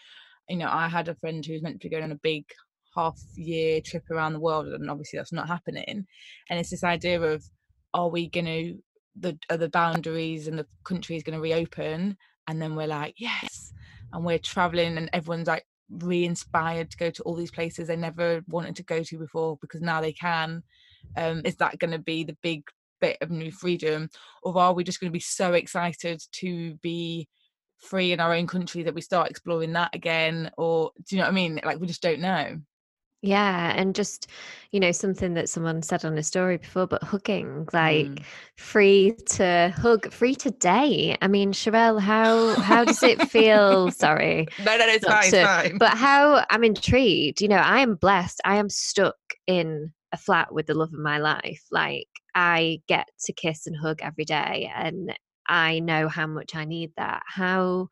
you 0.47 0.57
know, 0.57 0.69
I 0.69 0.87
had 0.87 1.07
a 1.07 1.15
friend 1.15 1.45
who's 1.45 1.61
meant 1.61 1.81
to 1.81 1.87
be 1.87 1.91
going 1.91 2.03
on 2.03 2.11
a 2.11 2.15
big 2.15 2.45
half 2.97 3.19
year 3.35 3.81
trip 3.81 4.03
around 4.11 4.33
the 4.33 4.39
world, 4.39 4.67
and 4.67 4.89
obviously 4.89 5.17
that's 5.17 5.33
not 5.33 5.47
happening. 5.47 6.05
And 6.49 6.59
it's 6.59 6.71
this 6.71 6.83
idea 6.83 7.21
of, 7.21 7.43
are 7.93 8.09
we 8.09 8.29
going 8.29 8.45
to, 8.45 8.77
the 9.19 9.37
are 9.49 9.57
the 9.57 9.69
boundaries 9.69 10.47
and 10.47 10.59
the 10.59 10.67
country 10.83 11.15
is 11.15 11.23
going 11.23 11.37
to 11.37 11.41
reopen? 11.41 12.17
And 12.47 12.61
then 12.61 12.75
we're 12.75 12.87
like, 12.87 13.15
yes. 13.17 13.73
And 14.13 14.25
we're 14.25 14.39
traveling, 14.39 14.97
and 14.97 15.09
everyone's 15.13 15.47
like 15.47 15.65
re-inspired 15.89 16.91
to 16.91 16.97
go 16.97 17.09
to 17.09 17.23
all 17.23 17.35
these 17.35 17.51
places 17.51 17.87
they 17.87 17.95
never 17.95 18.43
wanted 18.47 18.75
to 18.75 18.83
go 18.83 19.03
to 19.03 19.17
before 19.17 19.57
because 19.61 19.81
now 19.81 20.01
they 20.01 20.11
can 20.11 20.61
um 21.15 21.41
is 21.45 21.55
that 21.55 21.79
going 21.79 21.91
to 21.91 21.99
be 21.99 22.23
the 22.23 22.35
big 22.43 22.63
bit 22.99 23.17
of 23.21 23.29
new 23.29 23.51
freedom 23.51 24.09
or 24.43 24.57
are 24.57 24.73
we 24.73 24.83
just 24.83 24.99
going 24.99 25.09
to 25.09 25.13
be 25.13 25.19
so 25.19 25.53
excited 25.53 26.21
to 26.31 26.75
be 26.81 27.27
free 27.77 28.11
in 28.11 28.19
our 28.19 28.33
own 28.33 28.47
country 28.47 28.83
that 28.83 28.95
we 28.95 29.01
start 29.01 29.29
exploring 29.29 29.73
that 29.73 29.93
again 29.93 30.51
or 30.57 30.91
do 31.07 31.15
you 31.15 31.21
know 31.21 31.25
what 31.25 31.31
i 31.31 31.35
mean 31.35 31.59
like 31.63 31.79
we 31.79 31.87
just 31.87 32.01
don't 32.01 32.19
know 32.19 32.57
Yeah, 33.27 33.73
and 33.75 33.93
just 33.93 34.27
you 34.71 34.79
know 34.79 34.91
something 34.93 35.33
that 35.33 35.49
someone 35.49 35.81
said 35.81 36.05
on 36.05 36.17
a 36.17 36.23
story 36.23 36.57
before, 36.57 36.87
but 36.87 37.03
hugging, 37.03 37.67
like 37.73 38.05
Mm. 38.07 38.23
free 38.55 39.15
to 39.35 39.73
hug, 39.75 40.11
free 40.13 40.35
to 40.35 40.51
date. 40.51 41.17
I 41.21 41.27
mean, 41.27 41.51
Sherelle, 41.51 41.99
how 41.99 42.55
how 42.61 42.85
does 42.85 43.03
it 43.03 43.21
feel? 43.29 43.91
Sorry, 43.91 44.47
no 44.59 44.77
no 44.77 44.85
no 44.85 44.93
it's 44.93 45.05
fine 45.05 45.31
to- 45.31 45.43
fine 45.45 45.77
but 45.77 45.97
how 45.97 46.45
I'm 46.49 46.63
intrigued. 46.63 47.41
You 47.41 47.49
know, 47.49 47.57
I 47.57 47.79
am 47.79 47.95
blessed. 47.95 48.39
I 48.45 48.55
am 48.57 48.69
stuck 48.69 49.17
in 49.45 49.91
a 50.13 50.17
flat 50.17 50.53
with 50.53 50.67
the 50.67 50.73
love 50.73 50.93
of 50.93 50.99
my 50.99 51.17
life. 51.17 51.63
Like 51.69 52.07
I 52.33 52.79
get 52.87 53.07
to 53.25 53.33
kiss 53.33 53.67
and 53.67 53.75
hug 53.75 53.99
every 54.01 54.25
day, 54.25 54.71
and 54.73 55.13
I 55.49 55.79
know 55.79 56.07
how 56.07 56.27
much 56.27 56.55
I 56.55 56.63
need 56.63 56.91
that. 56.95 57.23
How 57.27 57.89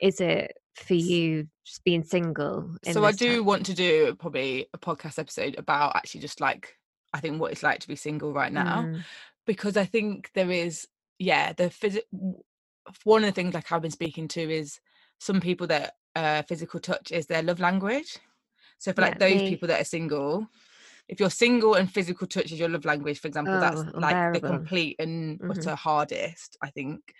is 0.00 0.20
it 0.20 0.52
for 0.74 0.94
you 0.94 1.48
just 1.64 1.84
being 1.84 2.02
single? 2.04 2.76
so 2.84 3.04
i 3.04 3.12
do 3.12 3.36
time? 3.36 3.44
want 3.44 3.64
to 3.66 3.74
do 3.74 4.14
probably 4.16 4.66
a 4.74 4.78
podcast 4.78 5.18
episode 5.18 5.54
about 5.58 5.94
actually 5.96 6.20
just 6.20 6.40
like 6.40 6.76
i 7.14 7.20
think 7.20 7.40
what 7.40 7.52
it's 7.52 7.62
like 7.62 7.78
to 7.80 7.88
be 7.88 7.96
single 7.96 8.32
right 8.32 8.52
now 8.52 8.88
Mm, 8.88 9.02
because 9.46 9.76
I 9.76 9.84
think 9.84 10.30
there 10.34 10.50
is, 10.50 10.86
yeah, 11.18 11.52
the 11.52 11.70
physical. 11.70 12.44
One 13.04 13.22
of 13.22 13.28
the 13.28 13.32
things 13.32 13.54
like 13.54 13.70
I've 13.70 13.82
been 13.82 13.90
speaking 13.90 14.28
to 14.28 14.40
is 14.40 14.80
some 15.18 15.40
people 15.40 15.66
that 15.68 15.94
uh, 16.16 16.42
physical 16.42 16.80
touch 16.80 17.12
is 17.12 17.26
their 17.26 17.42
love 17.42 17.60
language. 17.60 18.18
So 18.78 18.92
for 18.92 19.02
like 19.02 19.14
Yeah, 19.14 19.18
those 19.18 19.42
me. 19.42 19.48
people 19.48 19.68
that 19.68 19.80
are 19.80 19.84
single, 19.84 20.48
if 21.08 21.20
you're 21.20 21.30
single 21.30 21.74
and 21.74 21.90
physical 21.90 22.26
touch 22.26 22.52
is 22.52 22.58
your 22.58 22.68
love 22.68 22.84
language, 22.84 23.20
for 23.20 23.28
example, 23.28 23.58
that's 23.58 23.84
Oh, 23.94 24.00
like 24.00 24.16
the 24.32 24.40
complete 24.40 24.96
and 24.98 25.40
Mhm. 25.40 25.50
utter 25.50 25.74
hardest. 25.74 26.56
I 26.62 26.70
think 26.70 27.14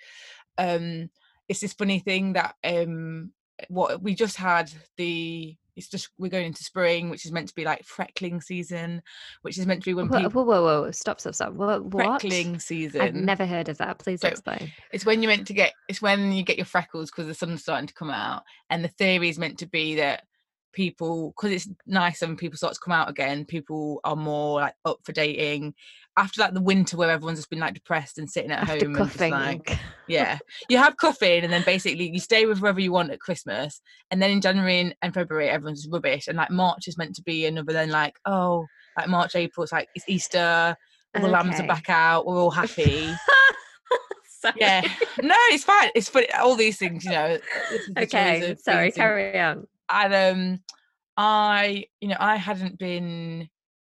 um, 0.58 1.10
it's 1.48 1.60
this 1.60 1.72
funny 1.72 2.00
thing 2.00 2.32
that 2.34 2.56
um, 2.64 3.32
what 3.68 4.02
we 4.02 4.14
just 4.14 4.36
had 4.36 4.72
the. 4.96 5.56
It's 5.74 5.88
just 5.88 6.10
we're 6.18 6.28
going 6.28 6.44
into 6.44 6.62
spring, 6.62 7.08
which 7.08 7.24
is 7.24 7.32
meant 7.32 7.48
to 7.48 7.54
be 7.54 7.64
like 7.64 7.86
freckling 7.86 8.42
season, 8.42 9.00
which 9.40 9.56
is 9.56 9.66
meant 9.66 9.82
to 9.82 9.88
be 9.88 9.94
when 9.94 10.08
Whoa, 10.08 10.20
people 10.20 10.44
whoa, 10.44 10.60
whoa, 10.60 10.82
whoa! 10.82 10.90
Stop, 10.90 11.18
stop, 11.18 11.34
stop! 11.34 11.54
What? 11.54 11.82
What? 11.86 12.20
freckling 12.20 12.60
season. 12.60 13.00
I've 13.00 13.14
never 13.14 13.46
heard 13.46 13.70
of 13.70 13.78
that. 13.78 13.98
Please 13.98 14.20
So- 14.20 14.28
explain. 14.28 14.70
It's 14.92 15.06
when 15.06 15.22
you're 15.22 15.30
meant 15.30 15.46
to 15.46 15.54
get. 15.54 15.72
It's 15.88 16.02
when 16.02 16.30
you 16.32 16.42
get 16.42 16.58
your 16.58 16.66
freckles 16.66 17.10
because 17.10 17.26
the 17.26 17.34
sun's 17.34 17.62
starting 17.62 17.86
to 17.86 17.94
come 17.94 18.10
out, 18.10 18.42
and 18.68 18.84
the 18.84 18.88
theory 18.88 19.30
is 19.30 19.38
meant 19.38 19.58
to 19.60 19.66
be 19.66 19.94
that 19.94 20.24
people 20.72 21.32
because 21.36 21.52
it's 21.52 21.68
nice 21.86 22.20
when 22.20 22.36
people 22.36 22.56
start 22.56 22.74
to 22.74 22.80
come 22.84 22.92
out 22.92 23.08
again 23.10 23.44
people 23.44 24.00
are 24.04 24.16
more 24.16 24.60
like 24.60 24.74
up 24.84 24.98
for 25.04 25.12
dating 25.12 25.74
after 26.16 26.40
like 26.40 26.52
the 26.52 26.60
winter 26.60 26.96
where 26.96 27.10
everyone's 27.10 27.38
just 27.38 27.50
been 27.50 27.58
like 27.60 27.74
depressed 27.74 28.18
and 28.18 28.28
sitting 28.30 28.50
at 28.50 28.62
After 28.68 28.84
home 28.86 28.94
coughing. 28.94 29.32
and 29.32 29.58
just 29.64 29.68
like 29.70 29.78
yeah 30.08 30.38
you 30.68 30.76
have 30.78 30.96
coffee 30.96 31.38
and 31.38 31.52
then 31.52 31.62
basically 31.64 32.10
you 32.10 32.20
stay 32.20 32.44
with 32.46 32.58
whoever 32.58 32.80
you 32.80 32.92
want 32.92 33.10
at 33.10 33.20
christmas 33.20 33.80
and 34.10 34.20
then 34.20 34.30
in 34.30 34.40
january 34.40 34.80
and, 34.80 34.94
and 35.02 35.14
february 35.14 35.48
everyone's 35.48 35.86
rubbish 35.90 36.26
and 36.28 36.36
like 36.36 36.50
march 36.50 36.88
is 36.88 36.98
meant 36.98 37.14
to 37.14 37.22
be 37.22 37.46
another 37.46 37.72
then 37.72 37.90
like 37.90 38.16
oh 38.26 38.66
like 38.98 39.08
march 39.08 39.34
april 39.36 39.62
it's 39.62 39.72
like 39.72 39.88
it's 39.94 40.04
easter 40.08 40.76
all 41.14 41.22
the 41.22 41.28
lambs 41.28 41.60
are 41.60 41.66
back 41.66 41.88
out 41.88 42.26
we're 42.26 42.36
all 42.40 42.50
happy 42.50 43.12
Sorry. 44.40 44.54
yeah 44.58 44.80
no 45.22 45.34
it's 45.50 45.62
fine 45.62 45.90
it's 45.94 46.08
funny 46.08 46.26
all 46.34 46.56
these 46.56 46.76
things 46.76 47.04
you 47.04 47.12
know 47.12 47.38
this 47.70 47.80
is 47.80 47.86
the 47.94 48.00
joys 48.00 48.08
Okay. 48.12 48.56
Sorry. 48.58 48.90
Carry 48.90 49.38
on. 49.38 49.66
And 49.92 50.14
um 50.14 50.60
i 51.16 51.84
you 52.00 52.08
know 52.08 52.16
i 52.18 52.36
hadn't 52.36 52.78
been 52.78 53.48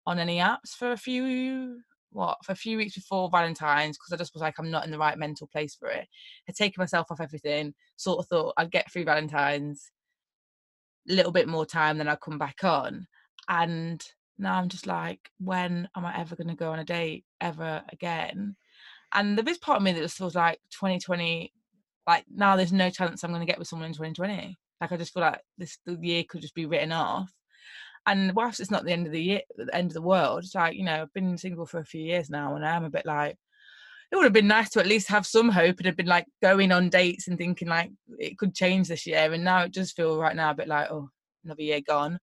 on 0.06 0.18
any 0.18 0.38
apps 0.38 0.70
for 0.76 0.92
a 0.92 0.96
few 0.96 1.80
what 2.10 2.38
for 2.44 2.52
a 2.52 2.56
few 2.56 2.76
weeks 2.76 2.94
before 2.94 3.28
valentine's 3.28 3.98
because 3.98 4.12
i 4.12 4.16
just 4.16 4.32
was 4.32 4.40
like 4.40 4.54
i'm 4.58 4.70
not 4.70 4.84
in 4.84 4.90
the 4.90 4.98
right 4.98 5.18
mental 5.18 5.46
place 5.46 5.74
for 5.74 5.88
it. 5.88 6.06
I'd 6.48 6.54
taken 6.54 6.80
myself 6.80 7.08
off 7.10 7.20
everything 7.20 7.74
sort 7.96 8.18
of 8.18 8.26
thought 8.28 8.54
i'd 8.56 8.70
get 8.70 8.90
through 8.90 9.04
valentine's 9.04 9.90
a 11.08 11.12
little 11.12 11.32
bit 11.32 11.48
more 11.48 11.66
time 11.66 11.98
then 11.98 12.08
i'd 12.08 12.20
come 12.20 12.38
back 12.38 12.64
on 12.64 13.06
and 13.48 14.02
now 14.38 14.54
i'm 14.54 14.68
just 14.68 14.86
like 14.86 15.30
when 15.38 15.88
am 15.96 16.06
i 16.06 16.18
ever 16.18 16.36
going 16.36 16.48
to 16.48 16.54
go 16.54 16.70
on 16.72 16.78
a 16.78 16.84
date 16.84 17.24
ever 17.40 17.82
again? 17.92 18.56
And 19.12 19.38
the 19.38 19.48
is 19.48 19.56
part 19.58 19.78
of 19.78 19.82
me 19.82 19.92
that 19.92 20.00
just 20.00 20.18
feels 20.18 20.34
like 20.34 20.60
2020 20.70 21.52
like 22.06 22.24
now 22.30 22.56
there's 22.56 22.72
no 22.72 22.90
chance 22.90 23.24
i'm 23.24 23.30
going 23.30 23.40
to 23.40 23.46
get 23.46 23.58
with 23.58 23.68
someone 23.68 23.86
in 23.86 23.92
2020 23.92 24.56
like 24.80 24.92
i 24.92 24.96
just 24.96 25.12
feel 25.12 25.22
like 25.22 25.40
this 25.56 25.78
the 25.86 25.98
year 26.00 26.24
could 26.28 26.40
just 26.40 26.54
be 26.54 26.66
written 26.66 26.92
off. 26.92 27.30
And 28.06 28.34
whilst 28.34 28.60
it's 28.60 28.70
not 28.70 28.84
the 28.84 28.92
end 28.92 29.06
of 29.06 29.12
the 29.12 29.22
year 29.22 29.40
the 29.56 29.74
end 29.74 29.90
of 29.90 29.94
the 29.94 30.02
world 30.02 30.44
it's 30.44 30.54
like 30.54 30.76
you 30.76 30.84
know 30.84 31.02
i've 31.02 31.12
been 31.12 31.36
single 31.36 31.66
for 31.66 31.78
a 31.78 31.84
few 31.84 32.02
years 32.02 32.30
now 32.30 32.54
and 32.54 32.64
i'm 32.64 32.84
a 32.84 32.90
bit 32.90 33.04
like 33.04 33.36
it 34.10 34.16
would 34.16 34.24
have 34.24 34.32
been 34.32 34.48
nice 34.48 34.70
to 34.70 34.80
at 34.80 34.86
least 34.86 35.08
have 35.08 35.26
some 35.26 35.50
hope 35.50 35.76
and 35.78 35.86
have 35.86 35.96
been 35.96 36.06
like 36.06 36.26
going 36.40 36.72
on 36.72 36.88
dates 36.88 37.28
and 37.28 37.36
thinking 37.36 37.68
like 37.68 37.90
it 38.18 38.38
could 38.38 38.54
change 38.54 38.88
this 38.88 39.06
year. 39.06 39.30
And 39.30 39.44
now 39.44 39.64
it 39.64 39.72
does 39.74 39.92
feel 39.92 40.18
right 40.18 40.34
now 40.34 40.50
a 40.50 40.54
bit 40.54 40.66
like 40.66 40.90
oh 40.90 41.10
another 41.44 41.62
year 41.62 41.82
gone. 41.82 42.18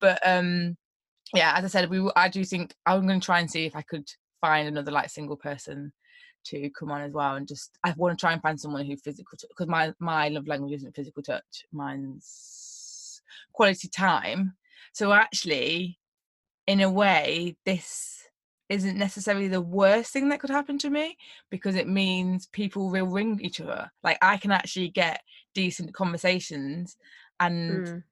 But 0.00 0.24
um 0.24 0.76
yeah 1.34 1.54
as 1.56 1.64
i 1.64 1.68
said 1.68 1.90
we 1.90 2.08
I 2.14 2.28
do 2.28 2.44
think 2.44 2.74
i'm 2.86 3.06
going 3.06 3.20
to 3.20 3.24
try 3.24 3.40
and 3.40 3.50
see 3.50 3.64
if 3.64 3.74
i 3.74 3.82
could 3.82 4.06
find 4.40 4.68
another 4.68 4.92
like 4.92 5.10
single 5.10 5.36
person 5.36 5.92
to 6.44 6.70
come 6.70 6.90
on 6.90 7.00
as 7.00 7.12
well 7.12 7.36
and 7.36 7.48
just 7.48 7.78
i 7.84 7.92
want 7.96 8.16
to 8.16 8.20
try 8.20 8.32
and 8.32 8.42
find 8.42 8.60
someone 8.60 8.84
who 8.84 8.96
physical 8.96 9.36
because 9.48 9.66
my 9.66 9.92
my 9.98 10.28
love 10.28 10.46
language 10.46 10.72
isn't 10.72 10.94
physical 10.94 11.22
touch 11.22 11.64
mine's 11.72 13.22
quality 13.52 13.88
time 13.88 14.54
so 14.92 15.12
actually 15.12 15.98
in 16.66 16.80
a 16.80 16.90
way 16.90 17.56
this 17.64 18.28
isn't 18.68 18.96
necessarily 18.96 19.48
the 19.48 19.60
worst 19.60 20.12
thing 20.12 20.28
that 20.30 20.40
could 20.40 20.50
happen 20.50 20.78
to 20.78 20.90
me 20.90 21.16
because 21.50 21.76
it 21.76 21.86
means 21.86 22.46
people 22.46 22.90
will 22.90 23.06
ring 23.06 23.38
each 23.42 23.60
other 23.60 23.90
like 24.02 24.18
i 24.22 24.36
can 24.36 24.50
actually 24.50 24.88
get 24.88 25.22
decent 25.54 25.92
conversations 25.92 26.96
and 27.40 27.86
Mm. 27.86 28.02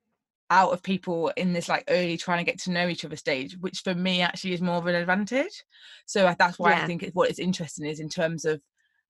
Out 0.50 0.72
of 0.72 0.82
people 0.82 1.32
in 1.36 1.52
this 1.52 1.68
like 1.68 1.84
early 1.88 2.16
trying 2.16 2.44
to 2.44 2.50
get 2.50 2.60
to 2.60 2.70
know 2.70 2.88
each 2.88 3.04
other 3.04 3.16
stage 3.16 3.56
which 3.60 3.80
for 3.80 3.94
me 3.94 4.20
actually 4.20 4.52
is 4.52 4.60
more 4.60 4.76
of 4.76 4.86
an 4.86 4.94
advantage. 4.94 5.64
So 6.06 6.34
that's 6.38 6.58
why 6.58 6.74
i 6.74 6.86
think 6.86 7.02
it, 7.02 7.14
what 7.14 7.30
is 7.30 7.38
interesting 7.38 7.86
is 7.86 8.00
in 8.00 8.08
terms 8.08 8.44
of 8.44 8.60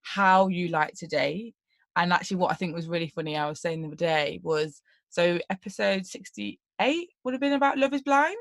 how 0.02 0.48
you 0.48 0.68
like 0.68 0.94
to 0.94 1.06
date 1.06 1.54
and 1.96 2.12
actually 2.12 2.36
what 2.36 2.50
i 2.50 2.54
think 2.54 2.74
was 2.74 2.88
really 2.88 3.08
funny 3.08 3.36
i 3.36 3.48
was 3.48 3.60
saying 3.60 3.80
the 3.80 3.88
other 3.88 3.96
day 3.96 4.40
was 4.42 4.82
so 5.10 5.38
episode 5.50 6.06
68 6.06 7.08
would 7.22 7.34
have 7.34 7.40
been 7.40 7.52
about 7.52 7.76
love 7.78 7.92
is 7.92 8.02
blind? 8.02 8.36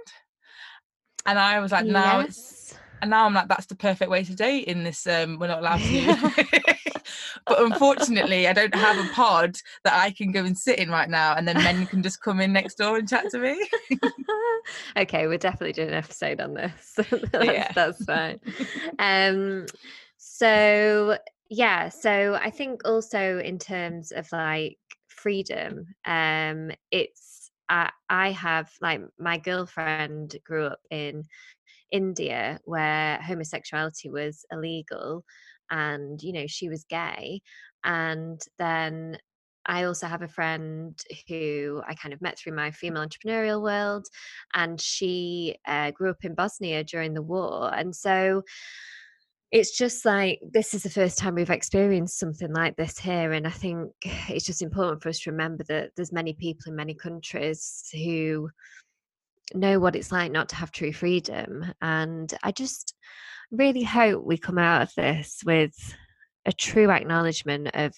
And 1.26 1.38
i 1.38 1.60
was 1.60 1.72
like 1.72 1.86
now 1.86 2.22
it's 2.22 2.76
and 3.02 3.12
now 3.12 3.26
i'm 3.26 3.34
like 3.34 3.48
that's 3.48 3.68
the 3.68 3.76
perfect 3.76 4.10
way 4.10 4.24
to 4.24 4.36
date 4.36 4.66
in 4.66 4.84
this 4.84 5.06
um 5.06 5.38
we're 5.38 5.48
not 5.48 5.60
allowed 5.60 5.78
to 5.78 6.72
but 7.48 7.62
unfortunately 7.62 8.48
i 8.48 8.54
don't 8.54 8.76
have 8.76 8.98
a 8.98 9.10
pod 9.14 9.56
that 9.84 9.94
i 9.94 10.12
can 10.12 10.32
go 10.32 10.44
and 10.44 10.58
sit 10.58 10.80
in 10.80 10.90
right 10.90 11.10
now 11.10 11.36
and 11.36 11.48
then 11.48 11.56
men 11.58 11.86
can 11.88 12.02
just 12.04 12.22
come 12.22 12.40
in 12.40 12.54
next 12.54 12.76
door 12.76 12.98
and 12.98 13.08
chat 13.10 13.30
to 13.30 13.40
me 13.40 13.60
okay, 14.98 15.28
we're 15.28 15.38
definitely 15.38 15.74
doing 15.74 15.90
an 15.90 15.94
episode 15.96 16.42
on 16.42 16.54
this. 16.54 16.94
that's, 17.32 17.46
Yeah. 17.46 17.72
that's 17.74 18.04
fine. 18.06 18.40
Um, 19.00 19.66
so 20.18 21.18
yeah, 21.50 21.90
so 21.90 22.40
I 22.42 22.50
think 22.50 22.82
also 22.86 23.40
in 23.40 23.58
terms 23.58 24.12
of 24.12 24.32
like 24.32 24.78
freedom, 25.08 25.88
um, 26.06 26.72
it's 26.92 27.52
I, 27.70 27.90
I 28.10 28.32
have 28.32 28.72
like 28.82 29.02
my 29.18 29.38
girlfriend 29.38 30.36
grew 30.44 30.68
up 30.68 30.82
in 30.90 31.24
India 31.92 32.60
where 32.66 33.20
homosexuality 33.22 34.10
was 34.10 34.46
illegal, 34.52 35.24
and 35.70 36.22
you 36.22 36.34
know 36.34 36.46
she 36.48 36.70
was 36.70 36.86
gay, 36.86 37.42
and 37.84 38.42
then 38.58 39.18
I 39.66 39.84
also 39.84 40.08
have 40.08 40.22
a 40.22 40.28
friend 40.28 41.00
who 41.28 41.82
I 41.88 41.94
kind 41.94 42.14
of 42.14 42.22
met 42.22 42.38
through 42.38 42.56
my 42.56 42.72
female 42.72 43.06
entrepreneurial 43.06 43.62
world, 43.62 44.08
and 44.54 44.82
she 44.82 45.56
uh, 45.68 45.92
grew 45.92 46.10
up 46.10 46.24
in 46.24 46.36
Bosnia 46.36 46.84
during 46.84 47.14
the 47.14 47.22
war. 47.22 47.72
And 47.74 47.96
so 47.96 48.42
it's 49.52 49.78
just 49.78 50.06
like 50.06 50.40
this 50.50 50.74
is 50.74 50.84
the 50.84 50.90
first 50.90 51.18
time 51.18 51.36
we've 51.36 51.50
experienced 51.50 52.18
something 52.18 52.54
like 52.54 52.76
this 52.78 52.98
here. 52.98 53.34
And 53.34 53.46
I 53.46 53.52
think 53.52 53.92
it's 54.30 54.46
just 54.46 54.62
important 54.62 55.04
for 55.04 55.10
us 55.10 55.20
to 55.22 55.32
remember 55.32 55.64
that 55.66 55.92
there's 55.96 56.14
many 56.14 56.34
people 56.34 56.64
in 56.68 56.76
many 56.76 56.96
countries 56.96 57.84
who 57.94 58.50
know 59.56 59.80
what 59.80 59.96
it's 59.96 60.12
like 60.12 60.32
not 60.32 60.50
to 60.50 60.56
have 60.56 60.72
true 60.72 60.94
freedom. 60.94 61.66
And 61.82 62.34
I 62.44 62.52
just 62.52 62.94
really 63.52 63.84
hope 63.84 64.24
we 64.24 64.38
come 64.38 64.58
out 64.58 64.82
of 64.82 64.94
this 64.96 65.42
with 65.46 65.76
a 66.46 66.52
true 66.52 66.90
acknowledgement 66.90 67.70
of 67.74 67.94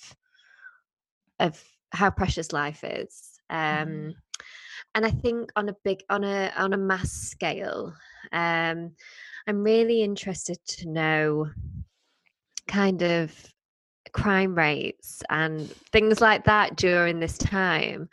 of 1.40 1.64
how 1.92 2.10
precious 2.10 2.52
life 2.52 2.84
is 2.84 3.40
um 3.50 3.58
Mhm. 3.88 4.16
and 4.96 5.06
i 5.06 5.12
think 5.12 5.52
on 5.56 5.70
a 5.70 5.76
big 5.84 6.00
on 6.10 6.24
a 6.24 6.52
on 6.58 6.74
a 6.74 6.78
mass 6.78 7.12
scale 7.12 7.94
um 8.32 8.96
i'm 9.48 9.64
really 9.64 10.02
interested 10.02 10.58
to 10.66 10.90
know 10.90 11.50
kind 12.68 13.04
of 13.04 13.34
crime 14.12 14.56
rates 14.56 15.22
and 15.30 15.70
things 15.92 16.22
like 16.22 16.46
that 16.46 16.76
during 16.76 17.20
this 17.20 17.38
time 17.38 18.10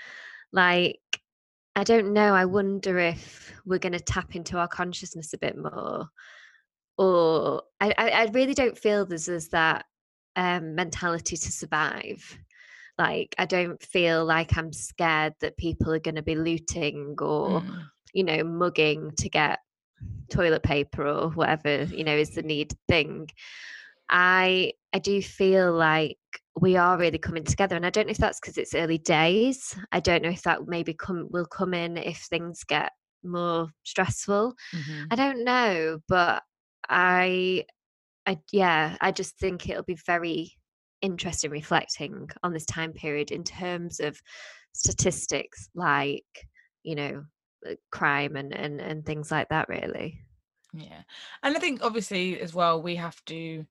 like 0.52 1.00
i 1.76 1.84
don't 1.84 2.12
know 2.12 2.34
i 2.34 2.44
wonder 2.44 2.98
if 2.98 3.52
we're 3.64 3.78
going 3.78 3.92
to 3.92 4.00
tap 4.00 4.34
into 4.34 4.58
our 4.58 4.68
consciousness 4.68 5.32
a 5.32 5.38
bit 5.38 5.56
more 5.56 6.08
or 6.98 7.62
i 7.80 7.92
i, 7.98 8.10
I 8.10 8.24
really 8.26 8.54
don't 8.54 8.76
feel 8.78 9.06
there's, 9.06 9.26
there's 9.26 9.48
that 9.48 9.84
um 10.36 10.74
mentality 10.74 11.36
to 11.36 11.52
survive 11.52 12.38
like 12.98 13.34
i 13.38 13.46
don't 13.46 13.82
feel 13.82 14.24
like 14.24 14.56
i'm 14.56 14.72
scared 14.72 15.34
that 15.40 15.56
people 15.56 15.92
are 15.92 16.00
going 16.00 16.16
to 16.16 16.22
be 16.22 16.34
looting 16.34 17.16
or 17.20 17.62
Mm. 17.62 17.84
you 18.12 18.24
know 18.24 18.42
mugging 18.44 19.12
to 19.18 19.28
get 19.28 19.60
toilet 20.30 20.62
paper 20.62 21.06
or 21.06 21.30
whatever 21.30 21.84
you 21.84 22.04
know 22.04 22.16
is 22.16 22.30
the 22.30 22.42
need 22.54 22.72
thing 22.88 23.28
i 24.08 24.72
i 24.92 24.98
do 24.98 25.22
feel 25.22 25.72
like 25.72 26.18
we 26.60 26.76
are 26.76 26.98
really 26.98 27.18
coming 27.18 27.44
together 27.44 27.76
and 27.76 27.86
i 27.86 27.90
don't 27.90 28.06
know 28.06 28.10
if 28.12 28.18
that's 28.18 28.40
because 28.40 28.58
it's 28.58 28.74
early 28.74 28.98
days 28.98 29.78
i 29.92 30.00
don't 30.00 30.22
know 30.22 30.28
if 30.30 30.42
that 30.42 30.66
maybe 30.66 30.92
come 30.94 31.28
will 31.30 31.46
come 31.46 31.74
in 31.74 31.96
if 31.96 32.18
things 32.22 32.64
get 32.64 32.92
more 33.22 33.68
stressful 33.84 34.54
Mhm. 34.72 35.10
i 35.10 35.16
don't 35.16 35.44
know 35.44 35.98
but 36.08 36.42
i 36.88 37.64
i 38.26 38.38
yeah 38.52 38.96
i 39.00 39.12
just 39.12 39.38
think 39.38 39.68
it'll 39.68 39.82
be 39.82 39.98
very 40.06 40.52
interesting 41.02 41.50
reflecting 41.50 42.28
on 42.42 42.52
this 42.52 42.66
time 42.66 42.92
period 42.92 43.30
in 43.30 43.44
terms 43.44 44.00
of 44.00 44.20
statistics 44.74 45.68
like 45.74 46.48
you 46.82 46.94
know 46.94 47.24
crime 47.90 48.36
and 48.36 48.54
and, 48.54 48.80
and 48.80 49.06
things 49.06 49.30
like 49.30 49.48
that 49.50 49.68
really 49.68 50.20
Yeah. 50.72 51.02
And 51.42 51.56
I 51.56 51.60
think 51.60 51.82
obviously 51.82 52.40
as 52.40 52.54
well 52.54 52.80
we 52.82 52.96
have 52.96 53.24
to 53.26 53.66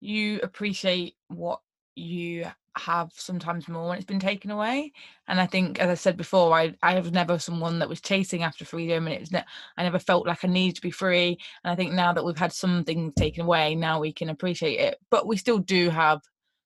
you 0.00 0.40
appreciate 0.42 1.16
what 1.28 1.62
you 1.96 2.46
have 2.76 3.12
sometimes 3.14 3.68
more 3.68 3.88
when 3.88 3.96
it's 3.98 4.06
been 4.06 4.18
taken 4.20 4.50
away. 4.50 4.92
And 5.28 5.40
I 5.40 5.46
think 5.46 5.78
as 5.80 5.88
I 5.88 5.94
said 5.94 6.16
before, 6.16 6.52
I 6.54 6.74
I 6.82 6.98
was 6.98 7.12
never 7.12 7.38
someone 7.38 7.78
that 7.78 7.88
was 7.88 8.00
chasing 8.00 8.42
after 8.42 8.64
freedom 8.64 9.06
and 9.06 9.14
it's 9.16 9.30
ne- 9.30 9.44
I 9.76 9.82
never 9.84 9.98
felt 9.98 10.26
like 10.26 10.44
I 10.44 10.48
needed 10.48 10.76
to 10.76 10.82
be 10.82 10.90
free. 10.90 11.38
And 11.62 11.70
I 11.72 11.76
think 11.76 11.92
now 11.92 12.12
that 12.12 12.24
we've 12.24 12.36
had 12.38 12.52
some 12.52 12.84
things 12.84 13.14
taken 13.14 13.44
away, 13.44 13.74
now 13.76 14.00
we 14.00 14.12
can 14.12 14.28
appreciate 14.30 14.80
it. 14.80 14.98
But 15.10 15.26
we 15.26 15.36
still 15.36 15.58
do 15.58 15.90
have 15.90 16.20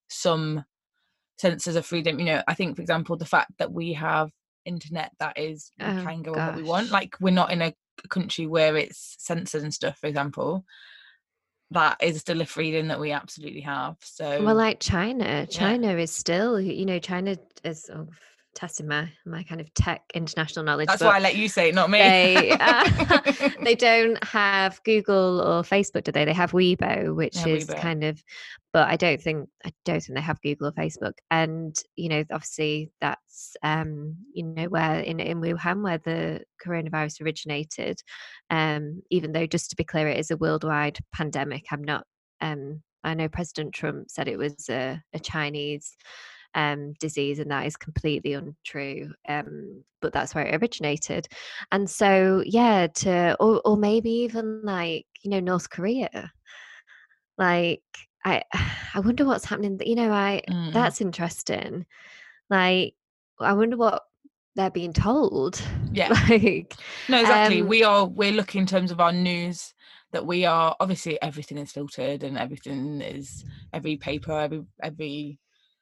some 0.07 0.65
senses 1.37 1.75
of 1.75 1.85
freedom. 1.85 2.19
You 2.19 2.25
know, 2.25 2.43
I 2.47 2.53
think 2.53 2.75
for 2.75 2.81
example 2.81 3.15
the 3.17 3.25
fact 3.25 3.51
that 3.59 3.71
we 3.71 3.93
have 3.93 4.31
internet 4.65 5.11
that 5.19 5.37
is 5.37 5.71
we 5.77 5.85
Oh, 5.85 6.03
can 6.03 6.21
go 6.23 6.33
on 6.37 6.45
what 6.45 6.55
we 6.55 6.63
want. 6.63 6.91
Like 6.91 7.15
we're 7.19 7.31
not 7.31 7.51
in 7.51 7.61
a 7.61 7.73
country 8.09 8.47
where 8.47 8.75
it's 8.77 9.15
censored 9.19 9.63
and 9.63 9.73
stuff, 9.73 9.97
for 9.99 10.07
example, 10.07 10.65
that 11.71 11.97
is 12.01 12.19
still 12.19 12.41
a 12.41 12.45
freedom 12.45 12.87
that 12.87 12.99
we 12.99 13.11
absolutely 13.11 13.61
have. 13.61 13.95
So 14.01 14.43
well 14.43 14.55
like 14.55 14.79
china 14.79 15.45
china 15.47 15.95
is 15.95 16.11
still 16.11 16.59
you 16.59 16.85
know 16.85 16.99
china 16.99 17.37
is 17.63 17.89
oh, 17.93 18.07
testing 18.59 18.87
my 18.87 19.09
my 19.25 19.41
kind 19.43 19.61
of 19.61 19.73
tech 19.73 20.01
international 20.13 20.65
knowledge. 20.65 20.87
That's 20.87 21.01
why 21.01 21.15
I 21.15 21.19
let 21.19 21.37
you 21.37 21.47
say 21.47 21.69
it, 21.69 21.75
not 21.75 21.89
me. 21.89 21.99
They, 21.99 22.51
uh, 22.51 23.49
they 23.63 23.75
don't 23.89 24.21
have 24.23 24.83
Google 24.83 25.39
or 25.41 25.61
Facebook, 25.63 26.03
do 26.03 26.11
they? 26.11 26.25
They 26.25 26.33
have 26.33 26.51
Weibo, 26.51 27.15
which 27.15 27.45
is 27.47 27.67
Weibo. 27.67 27.79
kind 27.79 28.03
of, 28.03 28.21
but 28.73 28.89
I 28.89 28.97
don't 28.97 29.21
think 29.21 29.47
I 29.65 29.71
don't 29.85 30.01
think 30.01 30.15
they 30.17 30.21
have 30.21 30.41
Google 30.41 30.67
or 30.67 30.71
Facebook. 30.73 31.13
And 31.31 31.75
you 31.95 32.09
know, 32.09 32.23
obviously, 32.31 32.91
that's 32.99 33.55
um, 33.63 34.17
you 34.33 34.43
know 34.43 34.65
where 34.65 34.99
in 34.99 35.21
in 35.21 35.39
Wuhan 35.39 35.81
where 35.81 35.99
the 35.99 36.41
coronavirus 36.65 37.21
originated. 37.21 38.01
Um, 38.49 39.01
even 39.09 39.31
though, 39.31 39.47
just 39.47 39.69
to 39.69 39.77
be 39.77 39.85
clear, 39.85 40.09
it 40.09 40.19
is 40.19 40.31
a 40.31 40.37
worldwide 40.37 40.99
pandemic. 41.13 41.65
I'm 41.71 41.83
not. 41.83 42.05
Um, 42.41 42.81
I 43.05 43.13
know 43.13 43.29
President 43.29 43.73
Trump 43.73 44.09
said 44.11 44.27
it 44.27 44.37
was 44.37 44.67
a, 44.69 45.01
a 45.13 45.19
Chinese 45.19 45.95
um, 46.55 46.93
disease, 46.99 47.39
and 47.39 47.51
that 47.51 47.65
is 47.65 47.77
completely 47.77 48.33
untrue. 48.33 49.13
Um, 49.27 49.83
but 50.01 50.13
that's 50.13 50.33
where 50.35 50.45
it 50.45 50.61
originated, 50.61 51.27
and 51.71 51.89
so 51.89 52.43
yeah, 52.45 52.87
to 52.87 53.35
or 53.39 53.61
or 53.65 53.77
maybe 53.77 54.11
even 54.11 54.61
like 54.63 55.05
you 55.23 55.31
know 55.31 55.39
North 55.39 55.69
Korea. 55.69 56.31
Like 57.37 57.81
I, 58.25 58.43
I 58.93 58.99
wonder 58.99 59.25
what's 59.25 59.45
happening. 59.45 59.79
You 59.85 59.95
know, 59.95 60.11
I 60.11 60.41
Mm. 60.49 60.73
that's 60.73 61.01
interesting. 61.01 61.85
Like 62.49 62.95
I 63.39 63.53
wonder 63.53 63.77
what 63.77 64.03
they're 64.55 64.71
being 64.71 64.93
told. 64.93 65.61
Yeah. 65.91 66.09
Like 66.29 66.75
No, 67.07 67.19
exactly. 67.19 67.61
Um, 67.61 67.67
we 67.67 67.83
are 67.83 68.05
we're 68.05 68.31
looking 68.31 68.61
in 68.61 68.67
terms 68.67 68.91
of 68.91 68.99
our 68.99 69.11
news 69.11 69.73
that 70.11 70.25
we 70.25 70.45
are 70.45 70.75
obviously 70.79 71.19
everything 71.21 71.57
is 71.57 71.71
filtered 71.71 72.23
and 72.23 72.37
everything 72.37 73.01
is 73.01 73.43
every 73.73 73.97
paper, 73.97 74.31
every 74.39 74.63
every 74.83 75.39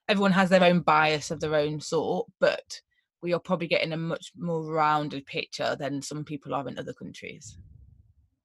everyone 0.07 0.31
has 0.33 0.49
their 0.49 0.63
own 0.63 0.81
bias 0.81 1.31
of 1.31 1.39
their 1.39 1.55
own 1.55 1.79
sort, 1.79 2.27
but 2.39 2.81
we 3.21 3.33
are 3.33 3.39
probably 3.39 3.67
getting 3.67 3.93
a 3.93 3.97
much 3.97 4.31
more 4.37 4.63
rounded 4.63 5.25
picture 5.25 5.75
than 5.77 6.01
some 6.01 6.23
people 6.23 6.53
are 6.53 6.67
in 6.67 6.77
other 6.79 6.93
countries. 6.93 7.57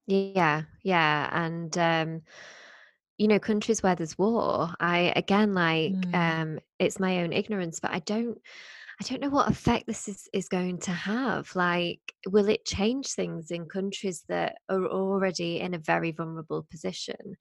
Yeah, 0.07 0.63
yeah, 0.83 1.29
and 1.33 1.77
um, 1.79 2.23
you 3.19 3.29
know, 3.29 3.39
countries 3.39 3.83
where 3.83 3.95
there's 3.95 4.19
war, 4.19 4.71
I 4.81 5.13
again 5.17 5.55
like 5.55 5.93
Mm. 5.93 6.15
um, 6.15 6.59
it's 6.79 6.99
my 7.01 7.23
own 7.23 7.33
ignorance, 7.33 7.81
but 7.81 7.93
I 7.93 8.01
don't, 8.01 8.39
I 9.01 9.05
don't 9.05 9.21
know 9.21 9.31
what 9.31 9.51
effect 9.51 9.87
this 9.87 10.09
is 10.09 10.29
is 10.33 10.49
going 10.49 10.79
to 10.81 10.93
have. 10.93 11.55
Like, 11.57 12.01
will 12.29 12.49
it 12.49 12.65
change 12.67 13.09
things 13.13 13.51
in 13.51 13.67
countries 13.69 14.25
that 14.29 14.57
are 14.69 14.87
already 14.87 15.61
in 15.61 15.75
a 15.75 15.79
very 15.79 16.13
vulnerable 16.13 16.67
position? 16.71 17.37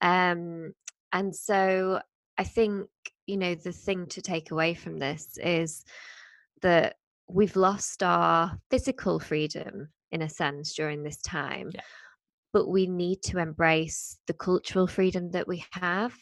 Um, 0.00 0.74
and 1.12 1.34
so 1.36 2.02
I 2.38 2.44
think 2.44 2.88
you 3.28 3.36
know 3.36 3.54
the 3.54 3.72
thing 3.72 4.06
to 4.06 4.22
take 4.22 4.50
away 4.50 4.74
from 4.74 4.98
this 4.98 5.38
is 5.38 5.84
that 6.62 6.96
we've 7.28 7.56
lost 7.56 8.02
our 8.02 8.58
physical 8.70 9.20
freedom 9.20 9.90
in 10.10 10.22
a 10.22 10.28
sense 10.28 10.74
during 10.74 11.02
this 11.02 11.18
time 11.18 11.70
Yeah. 11.74 11.82
but 12.52 12.68
we 12.68 12.86
need 12.86 13.22
to 13.24 13.38
embrace 13.38 14.18
the 14.26 14.32
cultural 14.32 14.86
freedom 14.86 15.30
that 15.32 15.46
we 15.46 15.64
have 15.72 16.14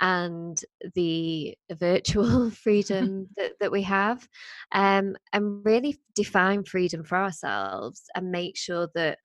and 0.00 0.60
the 0.94 1.56
virtual 1.72 2.50
freedom 2.64 3.28
that, 3.36 3.52
that 3.60 3.72
we 3.72 3.82
have 3.82 4.28
um, 4.72 5.16
and 5.32 5.64
really 5.64 5.98
define 6.14 6.64
freedom 6.64 7.02
for 7.02 7.16
ourselves 7.16 8.02
and 8.14 8.30
make 8.30 8.56
sure 8.58 8.88
that 8.94 9.18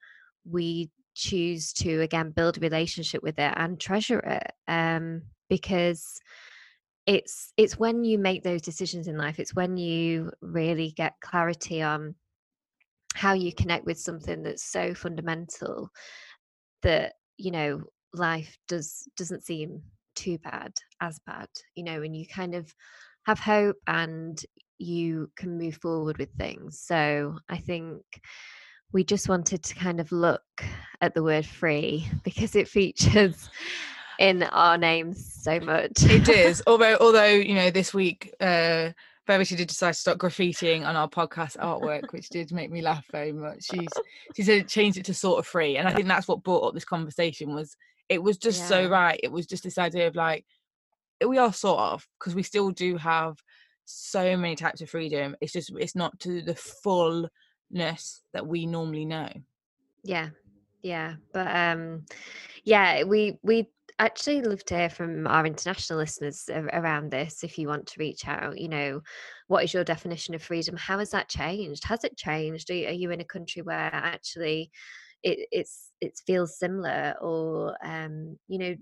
we 0.49 0.89
choose 1.13 1.73
to 1.73 1.99
again 2.01 2.31
build 2.31 2.57
a 2.57 2.61
relationship 2.61 3.21
with 3.23 3.37
it 3.39 3.53
and 3.57 3.79
treasure 3.81 4.19
it 4.19 4.51
um, 4.67 5.23
because 5.49 6.21
it's 7.07 7.53
it's 7.55 7.79
when 7.79 8.03
you 8.03 8.19
make 8.19 8.43
those 8.43 8.61
decisions 8.61 9.07
in 9.07 9.17
life 9.17 9.39
it's 9.39 9.55
when 9.55 9.77
you 9.77 10.29
really 10.41 10.91
get 10.91 11.13
clarity 11.21 11.81
on 11.81 12.13
how 13.15 13.33
you 13.33 13.51
connect 13.53 13.85
with 13.85 13.97
something 13.97 14.43
that's 14.43 14.63
so 14.63 14.93
fundamental 14.93 15.89
that 16.83 17.13
you 17.37 17.49
know 17.49 17.81
life 18.13 18.57
does 18.67 19.07
doesn't 19.17 19.43
seem 19.43 19.81
too 20.15 20.37
bad 20.39 20.73
as 21.01 21.19
bad 21.25 21.47
you 21.75 21.83
know 21.83 22.01
and 22.01 22.15
you 22.15 22.25
kind 22.27 22.53
of 22.53 22.73
have 23.25 23.39
hope 23.39 23.77
and 23.87 24.45
you 24.79 25.29
can 25.35 25.57
move 25.57 25.75
forward 25.81 26.17
with 26.17 26.29
things. 26.37 26.79
So 26.79 27.37
i 27.49 27.57
think 27.57 28.01
we 28.93 29.03
just 29.03 29.27
wanted 29.27 29.63
to 29.63 29.75
kind 29.75 29.99
of 29.99 30.11
look 30.11 30.41
at 31.01 31.13
the 31.13 31.23
word 31.23 31.45
free 31.45 32.07
because 32.23 32.55
it 32.55 32.67
features 32.67 33.49
in 34.19 34.43
our 34.43 34.77
names 34.77 35.33
so 35.41 35.59
much 35.59 35.91
It 36.03 36.27
is. 36.45 36.63
although 36.67 36.97
although, 36.99 37.25
you 37.25 37.55
know, 37.55 37.69
this 37.71 37.93
week 37.93 38.33
uh 38.39 38.89
Verity 39.27 39.57
did 39.57 39.67
decide 39.67 39.91
to 39.91 39.99
start 39.99 40.19
graffitiing 40.19 40.85
on 40.87 40.95
our 40.95 41.09
podcast 41.09 41.57
artwork, 41.57 42.13
which 42.13 42.29
did 42.29 42.53
make 42.53 42.71
me 42.71 42.81
laugh 42.81 43.05
very 43.11 43.33
much. 43.33 43.65
She's 43.65 43.89
she 44.35 44.43
said 44.43 44.69
changed 44.69 44.97
it 44.97 45.05
to 45.05 45.13
sort 45.13 45.37
of 45.39 45.45
free. 45.45 45.75
And 45.75 45.85
I 45.85 45.93
think 45.93 46.07
that's 46.07 46.29
what 46.29 46.43
brought 46.43 46.65
up 46.65 46.73
this 46.73 46.85
conversation 46.85 47.53
was 47.53 47.75
it 48.07 48.23
was 48.23 48.37
just 48.37 48.69
so 48.69 48.87
right. 48.87 49.19
It 49.21 49.31
was 49.31 49.45
just 49.45 49.63
this 49.65 49.77
idea 49.77 50.07
of 50.07 50.15
like 50.15 50.45
we 51.25 51.37
are 51.37 51.51
sort 51.51 51.79
of 51.79 52.07
because 52.17 52.35
we 52.35 52.43
still 52.43 52.69
do 52.71 52.95
have 52.95 53.37
so 53.83 54.37
many 54.37 54.55
types 54.55 54.79
of 54.81 54.89
freedom. 54.89 55.35
It's 55.41 55.51
just 55.51 55.71
it's 55.77 55.95
not 55.95 56.17
to 56.21 56.41
the 56.41 56.55
fullness 56.55 58.21
that 58.31 58.47
we 58.47 58.65
normally 58.65 59.03
know. 59.03 59.29
Yeah, 60.03 60.29
yeah, 60.81 61.15
but 61.33 61.53
um, 61.53 62.05
yeah, 62.63 63.03
we 63.03 63.39
we 63.41 63.69
actually 63.99 64.41
love 64.41 64.63
to 64.65 64.77
hear 64.77 64.89
from 64.89 65.27
our 65.27 65.45
international 65.45 65.99
listeners 65.99 66.49
around 66.49 67.11
this. 67.11 67.43
If 67.43 67.57
you 67.57 67.67
want 67.67 67.87
to 67.87 67.99
reach 67.99 68.27
out, 68.27 68.59
you 68.59 68.69
know, 68.69 69.01
what 69.47 69.63
is 69.63 69.73
your 69.73 69.83
definition 69.83 70.35
of 70.35 70.43
freedom? 70.43 70.75
How 70.77 70.99
has 70.99 71.11
that 71.11 71.29
changed? 71.29 71.83
Has 71.85 72.03
it 72.03 72.17
changed? 72.17 72.69
Are 72.69 72.73
you, 72.73 73.11
in 73.11 73.21
a 73.21 73.25
country 73.25 73.61
where 73.61 73.89
actually 73.93 74.71
it 75.23 75.47
it's 75.51 75.91
it 75.99 76.19
feels 76.27 76.59
similar, 76.59 77.15
or 77.21 77.75
um, 77.83 78.37
you 78.47 78.59
know, 78.59 78.75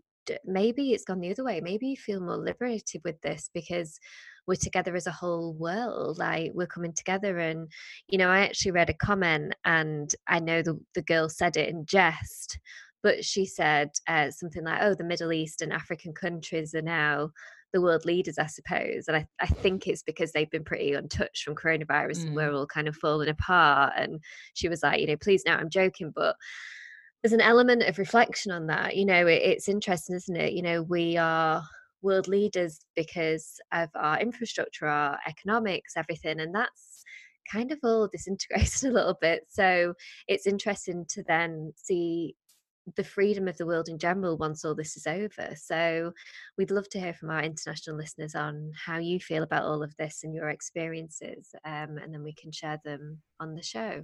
maybe 0.45 0.91
it's 0.91 1.06
gone 1.06 1.21
the 1.21 1.32
other 1.32 1.43
way. 1.43 1.62
Maybe 1.62 1.88
you 1.88 1.97
feel 1.97 2.19
more 2.19 2.38
liberated 2.38 3.01
with 3.06 3.19
this 3.21 3.49
because 3.54 3.99
we're 4.47 4.56
together 4.56 4.95
as 4.95 5.08
a 5.08 5.12
whole 5.12 5.54
world. 5.54 6.17
Like 6.17 6.51
we're 6.54 6.67
coming 6.67 6.93
together 6.93 7.38
and 7.39 7.71
you 8.08 8.17
know, 8.17 8.30
I 8.30 8.39
actually 8.39 8.71
read 8.71 8.89
a 8.89 8.93
comment 8.93 9.54
and 9.65 10.13
I 10.28 10.39
know 10.39 10.62
the, 10.62 10.80
the 10.93 11.01
girl 11.01 11.30
said 11.30 11.58
it 11.58 11.69
in 11.69 11.86
jest, 11.86 12.60
but 13.06 13.24
she 13.24 13.46
said 13.46 13.91
uh, 14.08 14.32
something 14.32 14.63
like, 14.63 14.80
oh, 14.82 14.96
the 14.96 15.04
Middle 15.04 15.32
East 15.32 15.62
and 15.62 15.72
African 15.72 16.12
countries 16.12 16.74
are 16.74 16.82
now 16.82 17.30
the 17.72 17.80
world 17.80 18.04
leaders, 18.04 18.39
I 18.39 18.48
suppose. 18.48 19.08
And 19.08 19.15
I, 19.15 19.28
I 19.39 19.46
think 19.46 19.86
it's 19.86 20.02
because 20.02 20.32
they've 20.32 20.50
been 20.50 20.63
pretty 20.63 20.94
untouched 20.94 21.44
from 21.44 21.54
coronavirus 21.54 22.26
and 22.26 22.36
we're 22.36 22.52
all 22.52 22.65
kind 22.65 22.88
of 22.88 22.96
falling 22.96 23.30
apart. 23.30 23.94
And 23.96 24.22
she 24.56 24.70
was 24.70 24.82
like, 24.82 25.02
you 25.02 25.06
know, 25.06 25.18
please 25.18 25.44
now 25.46 25.56
I'm 25.56 25.70
joking, 25.70 26.13
but 26.15 26.36
there's 27.22 27.32
an 27.32 27.41
element 27.41 27.84
of 27.84 28.00
reflection 28.00 28.52
on 28.52 28.65
that. 28.68 28.96
You 28.96 29.06
know, 29.06 29.28
it, 29.28 29.44
it's 29.44 29.70
interesting, 29.70 30.15
isn't 30.15 30.36
it? 30.36 30.54
You 30.54 30.63
know, 30.63 30.82
we 30.82 31.15
are 31.15 31.62
world 32.02 32.28
leaders 32.28 32.80
because 32.96 33.60
of 33.72 33.89
our 33.94 34.20
infrastructure, 34.20 34.88
our 34.88 35.20
economics, 35.28 35.94
everything. 35.96 36.39
And 36.39 36.56
that's 36.56 37.04
kind 37.52 37.72
of 37.72 37.78
all 37.84 38.08
disintegrated 38.08 38.84
a 38.89 38.91
little 38.91 39.18
bit. 39.22 39.44
So 39.48 39.94
it's 40.28 40.48
interesting 40.48 41.06
to 41.10 41.24
then 41.28 41.72
see 41.76 42.36
the 42.95 43.04
freedom 43.04 43.48
of 43.48 43.58
the 43.58 43.65
world 43.65 43.89
in 43.89 43.98
general 43.98 44.38
once 44.38 44.63
all 44.63 44.76
this 44.76 44.95
is 44.95 45.08
over. 45.08 45.56
So 45.56 46.13
we'd 46.58 46.71
love 46.71 46.88
to 46.89 47.00
hear 47.00 47.13
from 47.13 47.32
our 47.32 47.41
international 47.41 47.98
listeners 47.98 48.36
on 48.36 48.71
how 48.86 49.00
you 49.00 49.19
feel 49.19 49.43
about 49.43 49.63
all 49.63 49.84
of 49.84 49.95
this 49.98 50.24
and 50.24 50.34
your 50.34 50.50
experiences, 50.50 51.54
um, 51.65 51.98
and 51.98 52.13
then 52.13 52.24
we 52.24 52.34
can 52.34 52.52
share 52.52 52.80
them 52.84 53.21
on 53.39 53.56
the 53.56 53.63
show. 53.63 54.04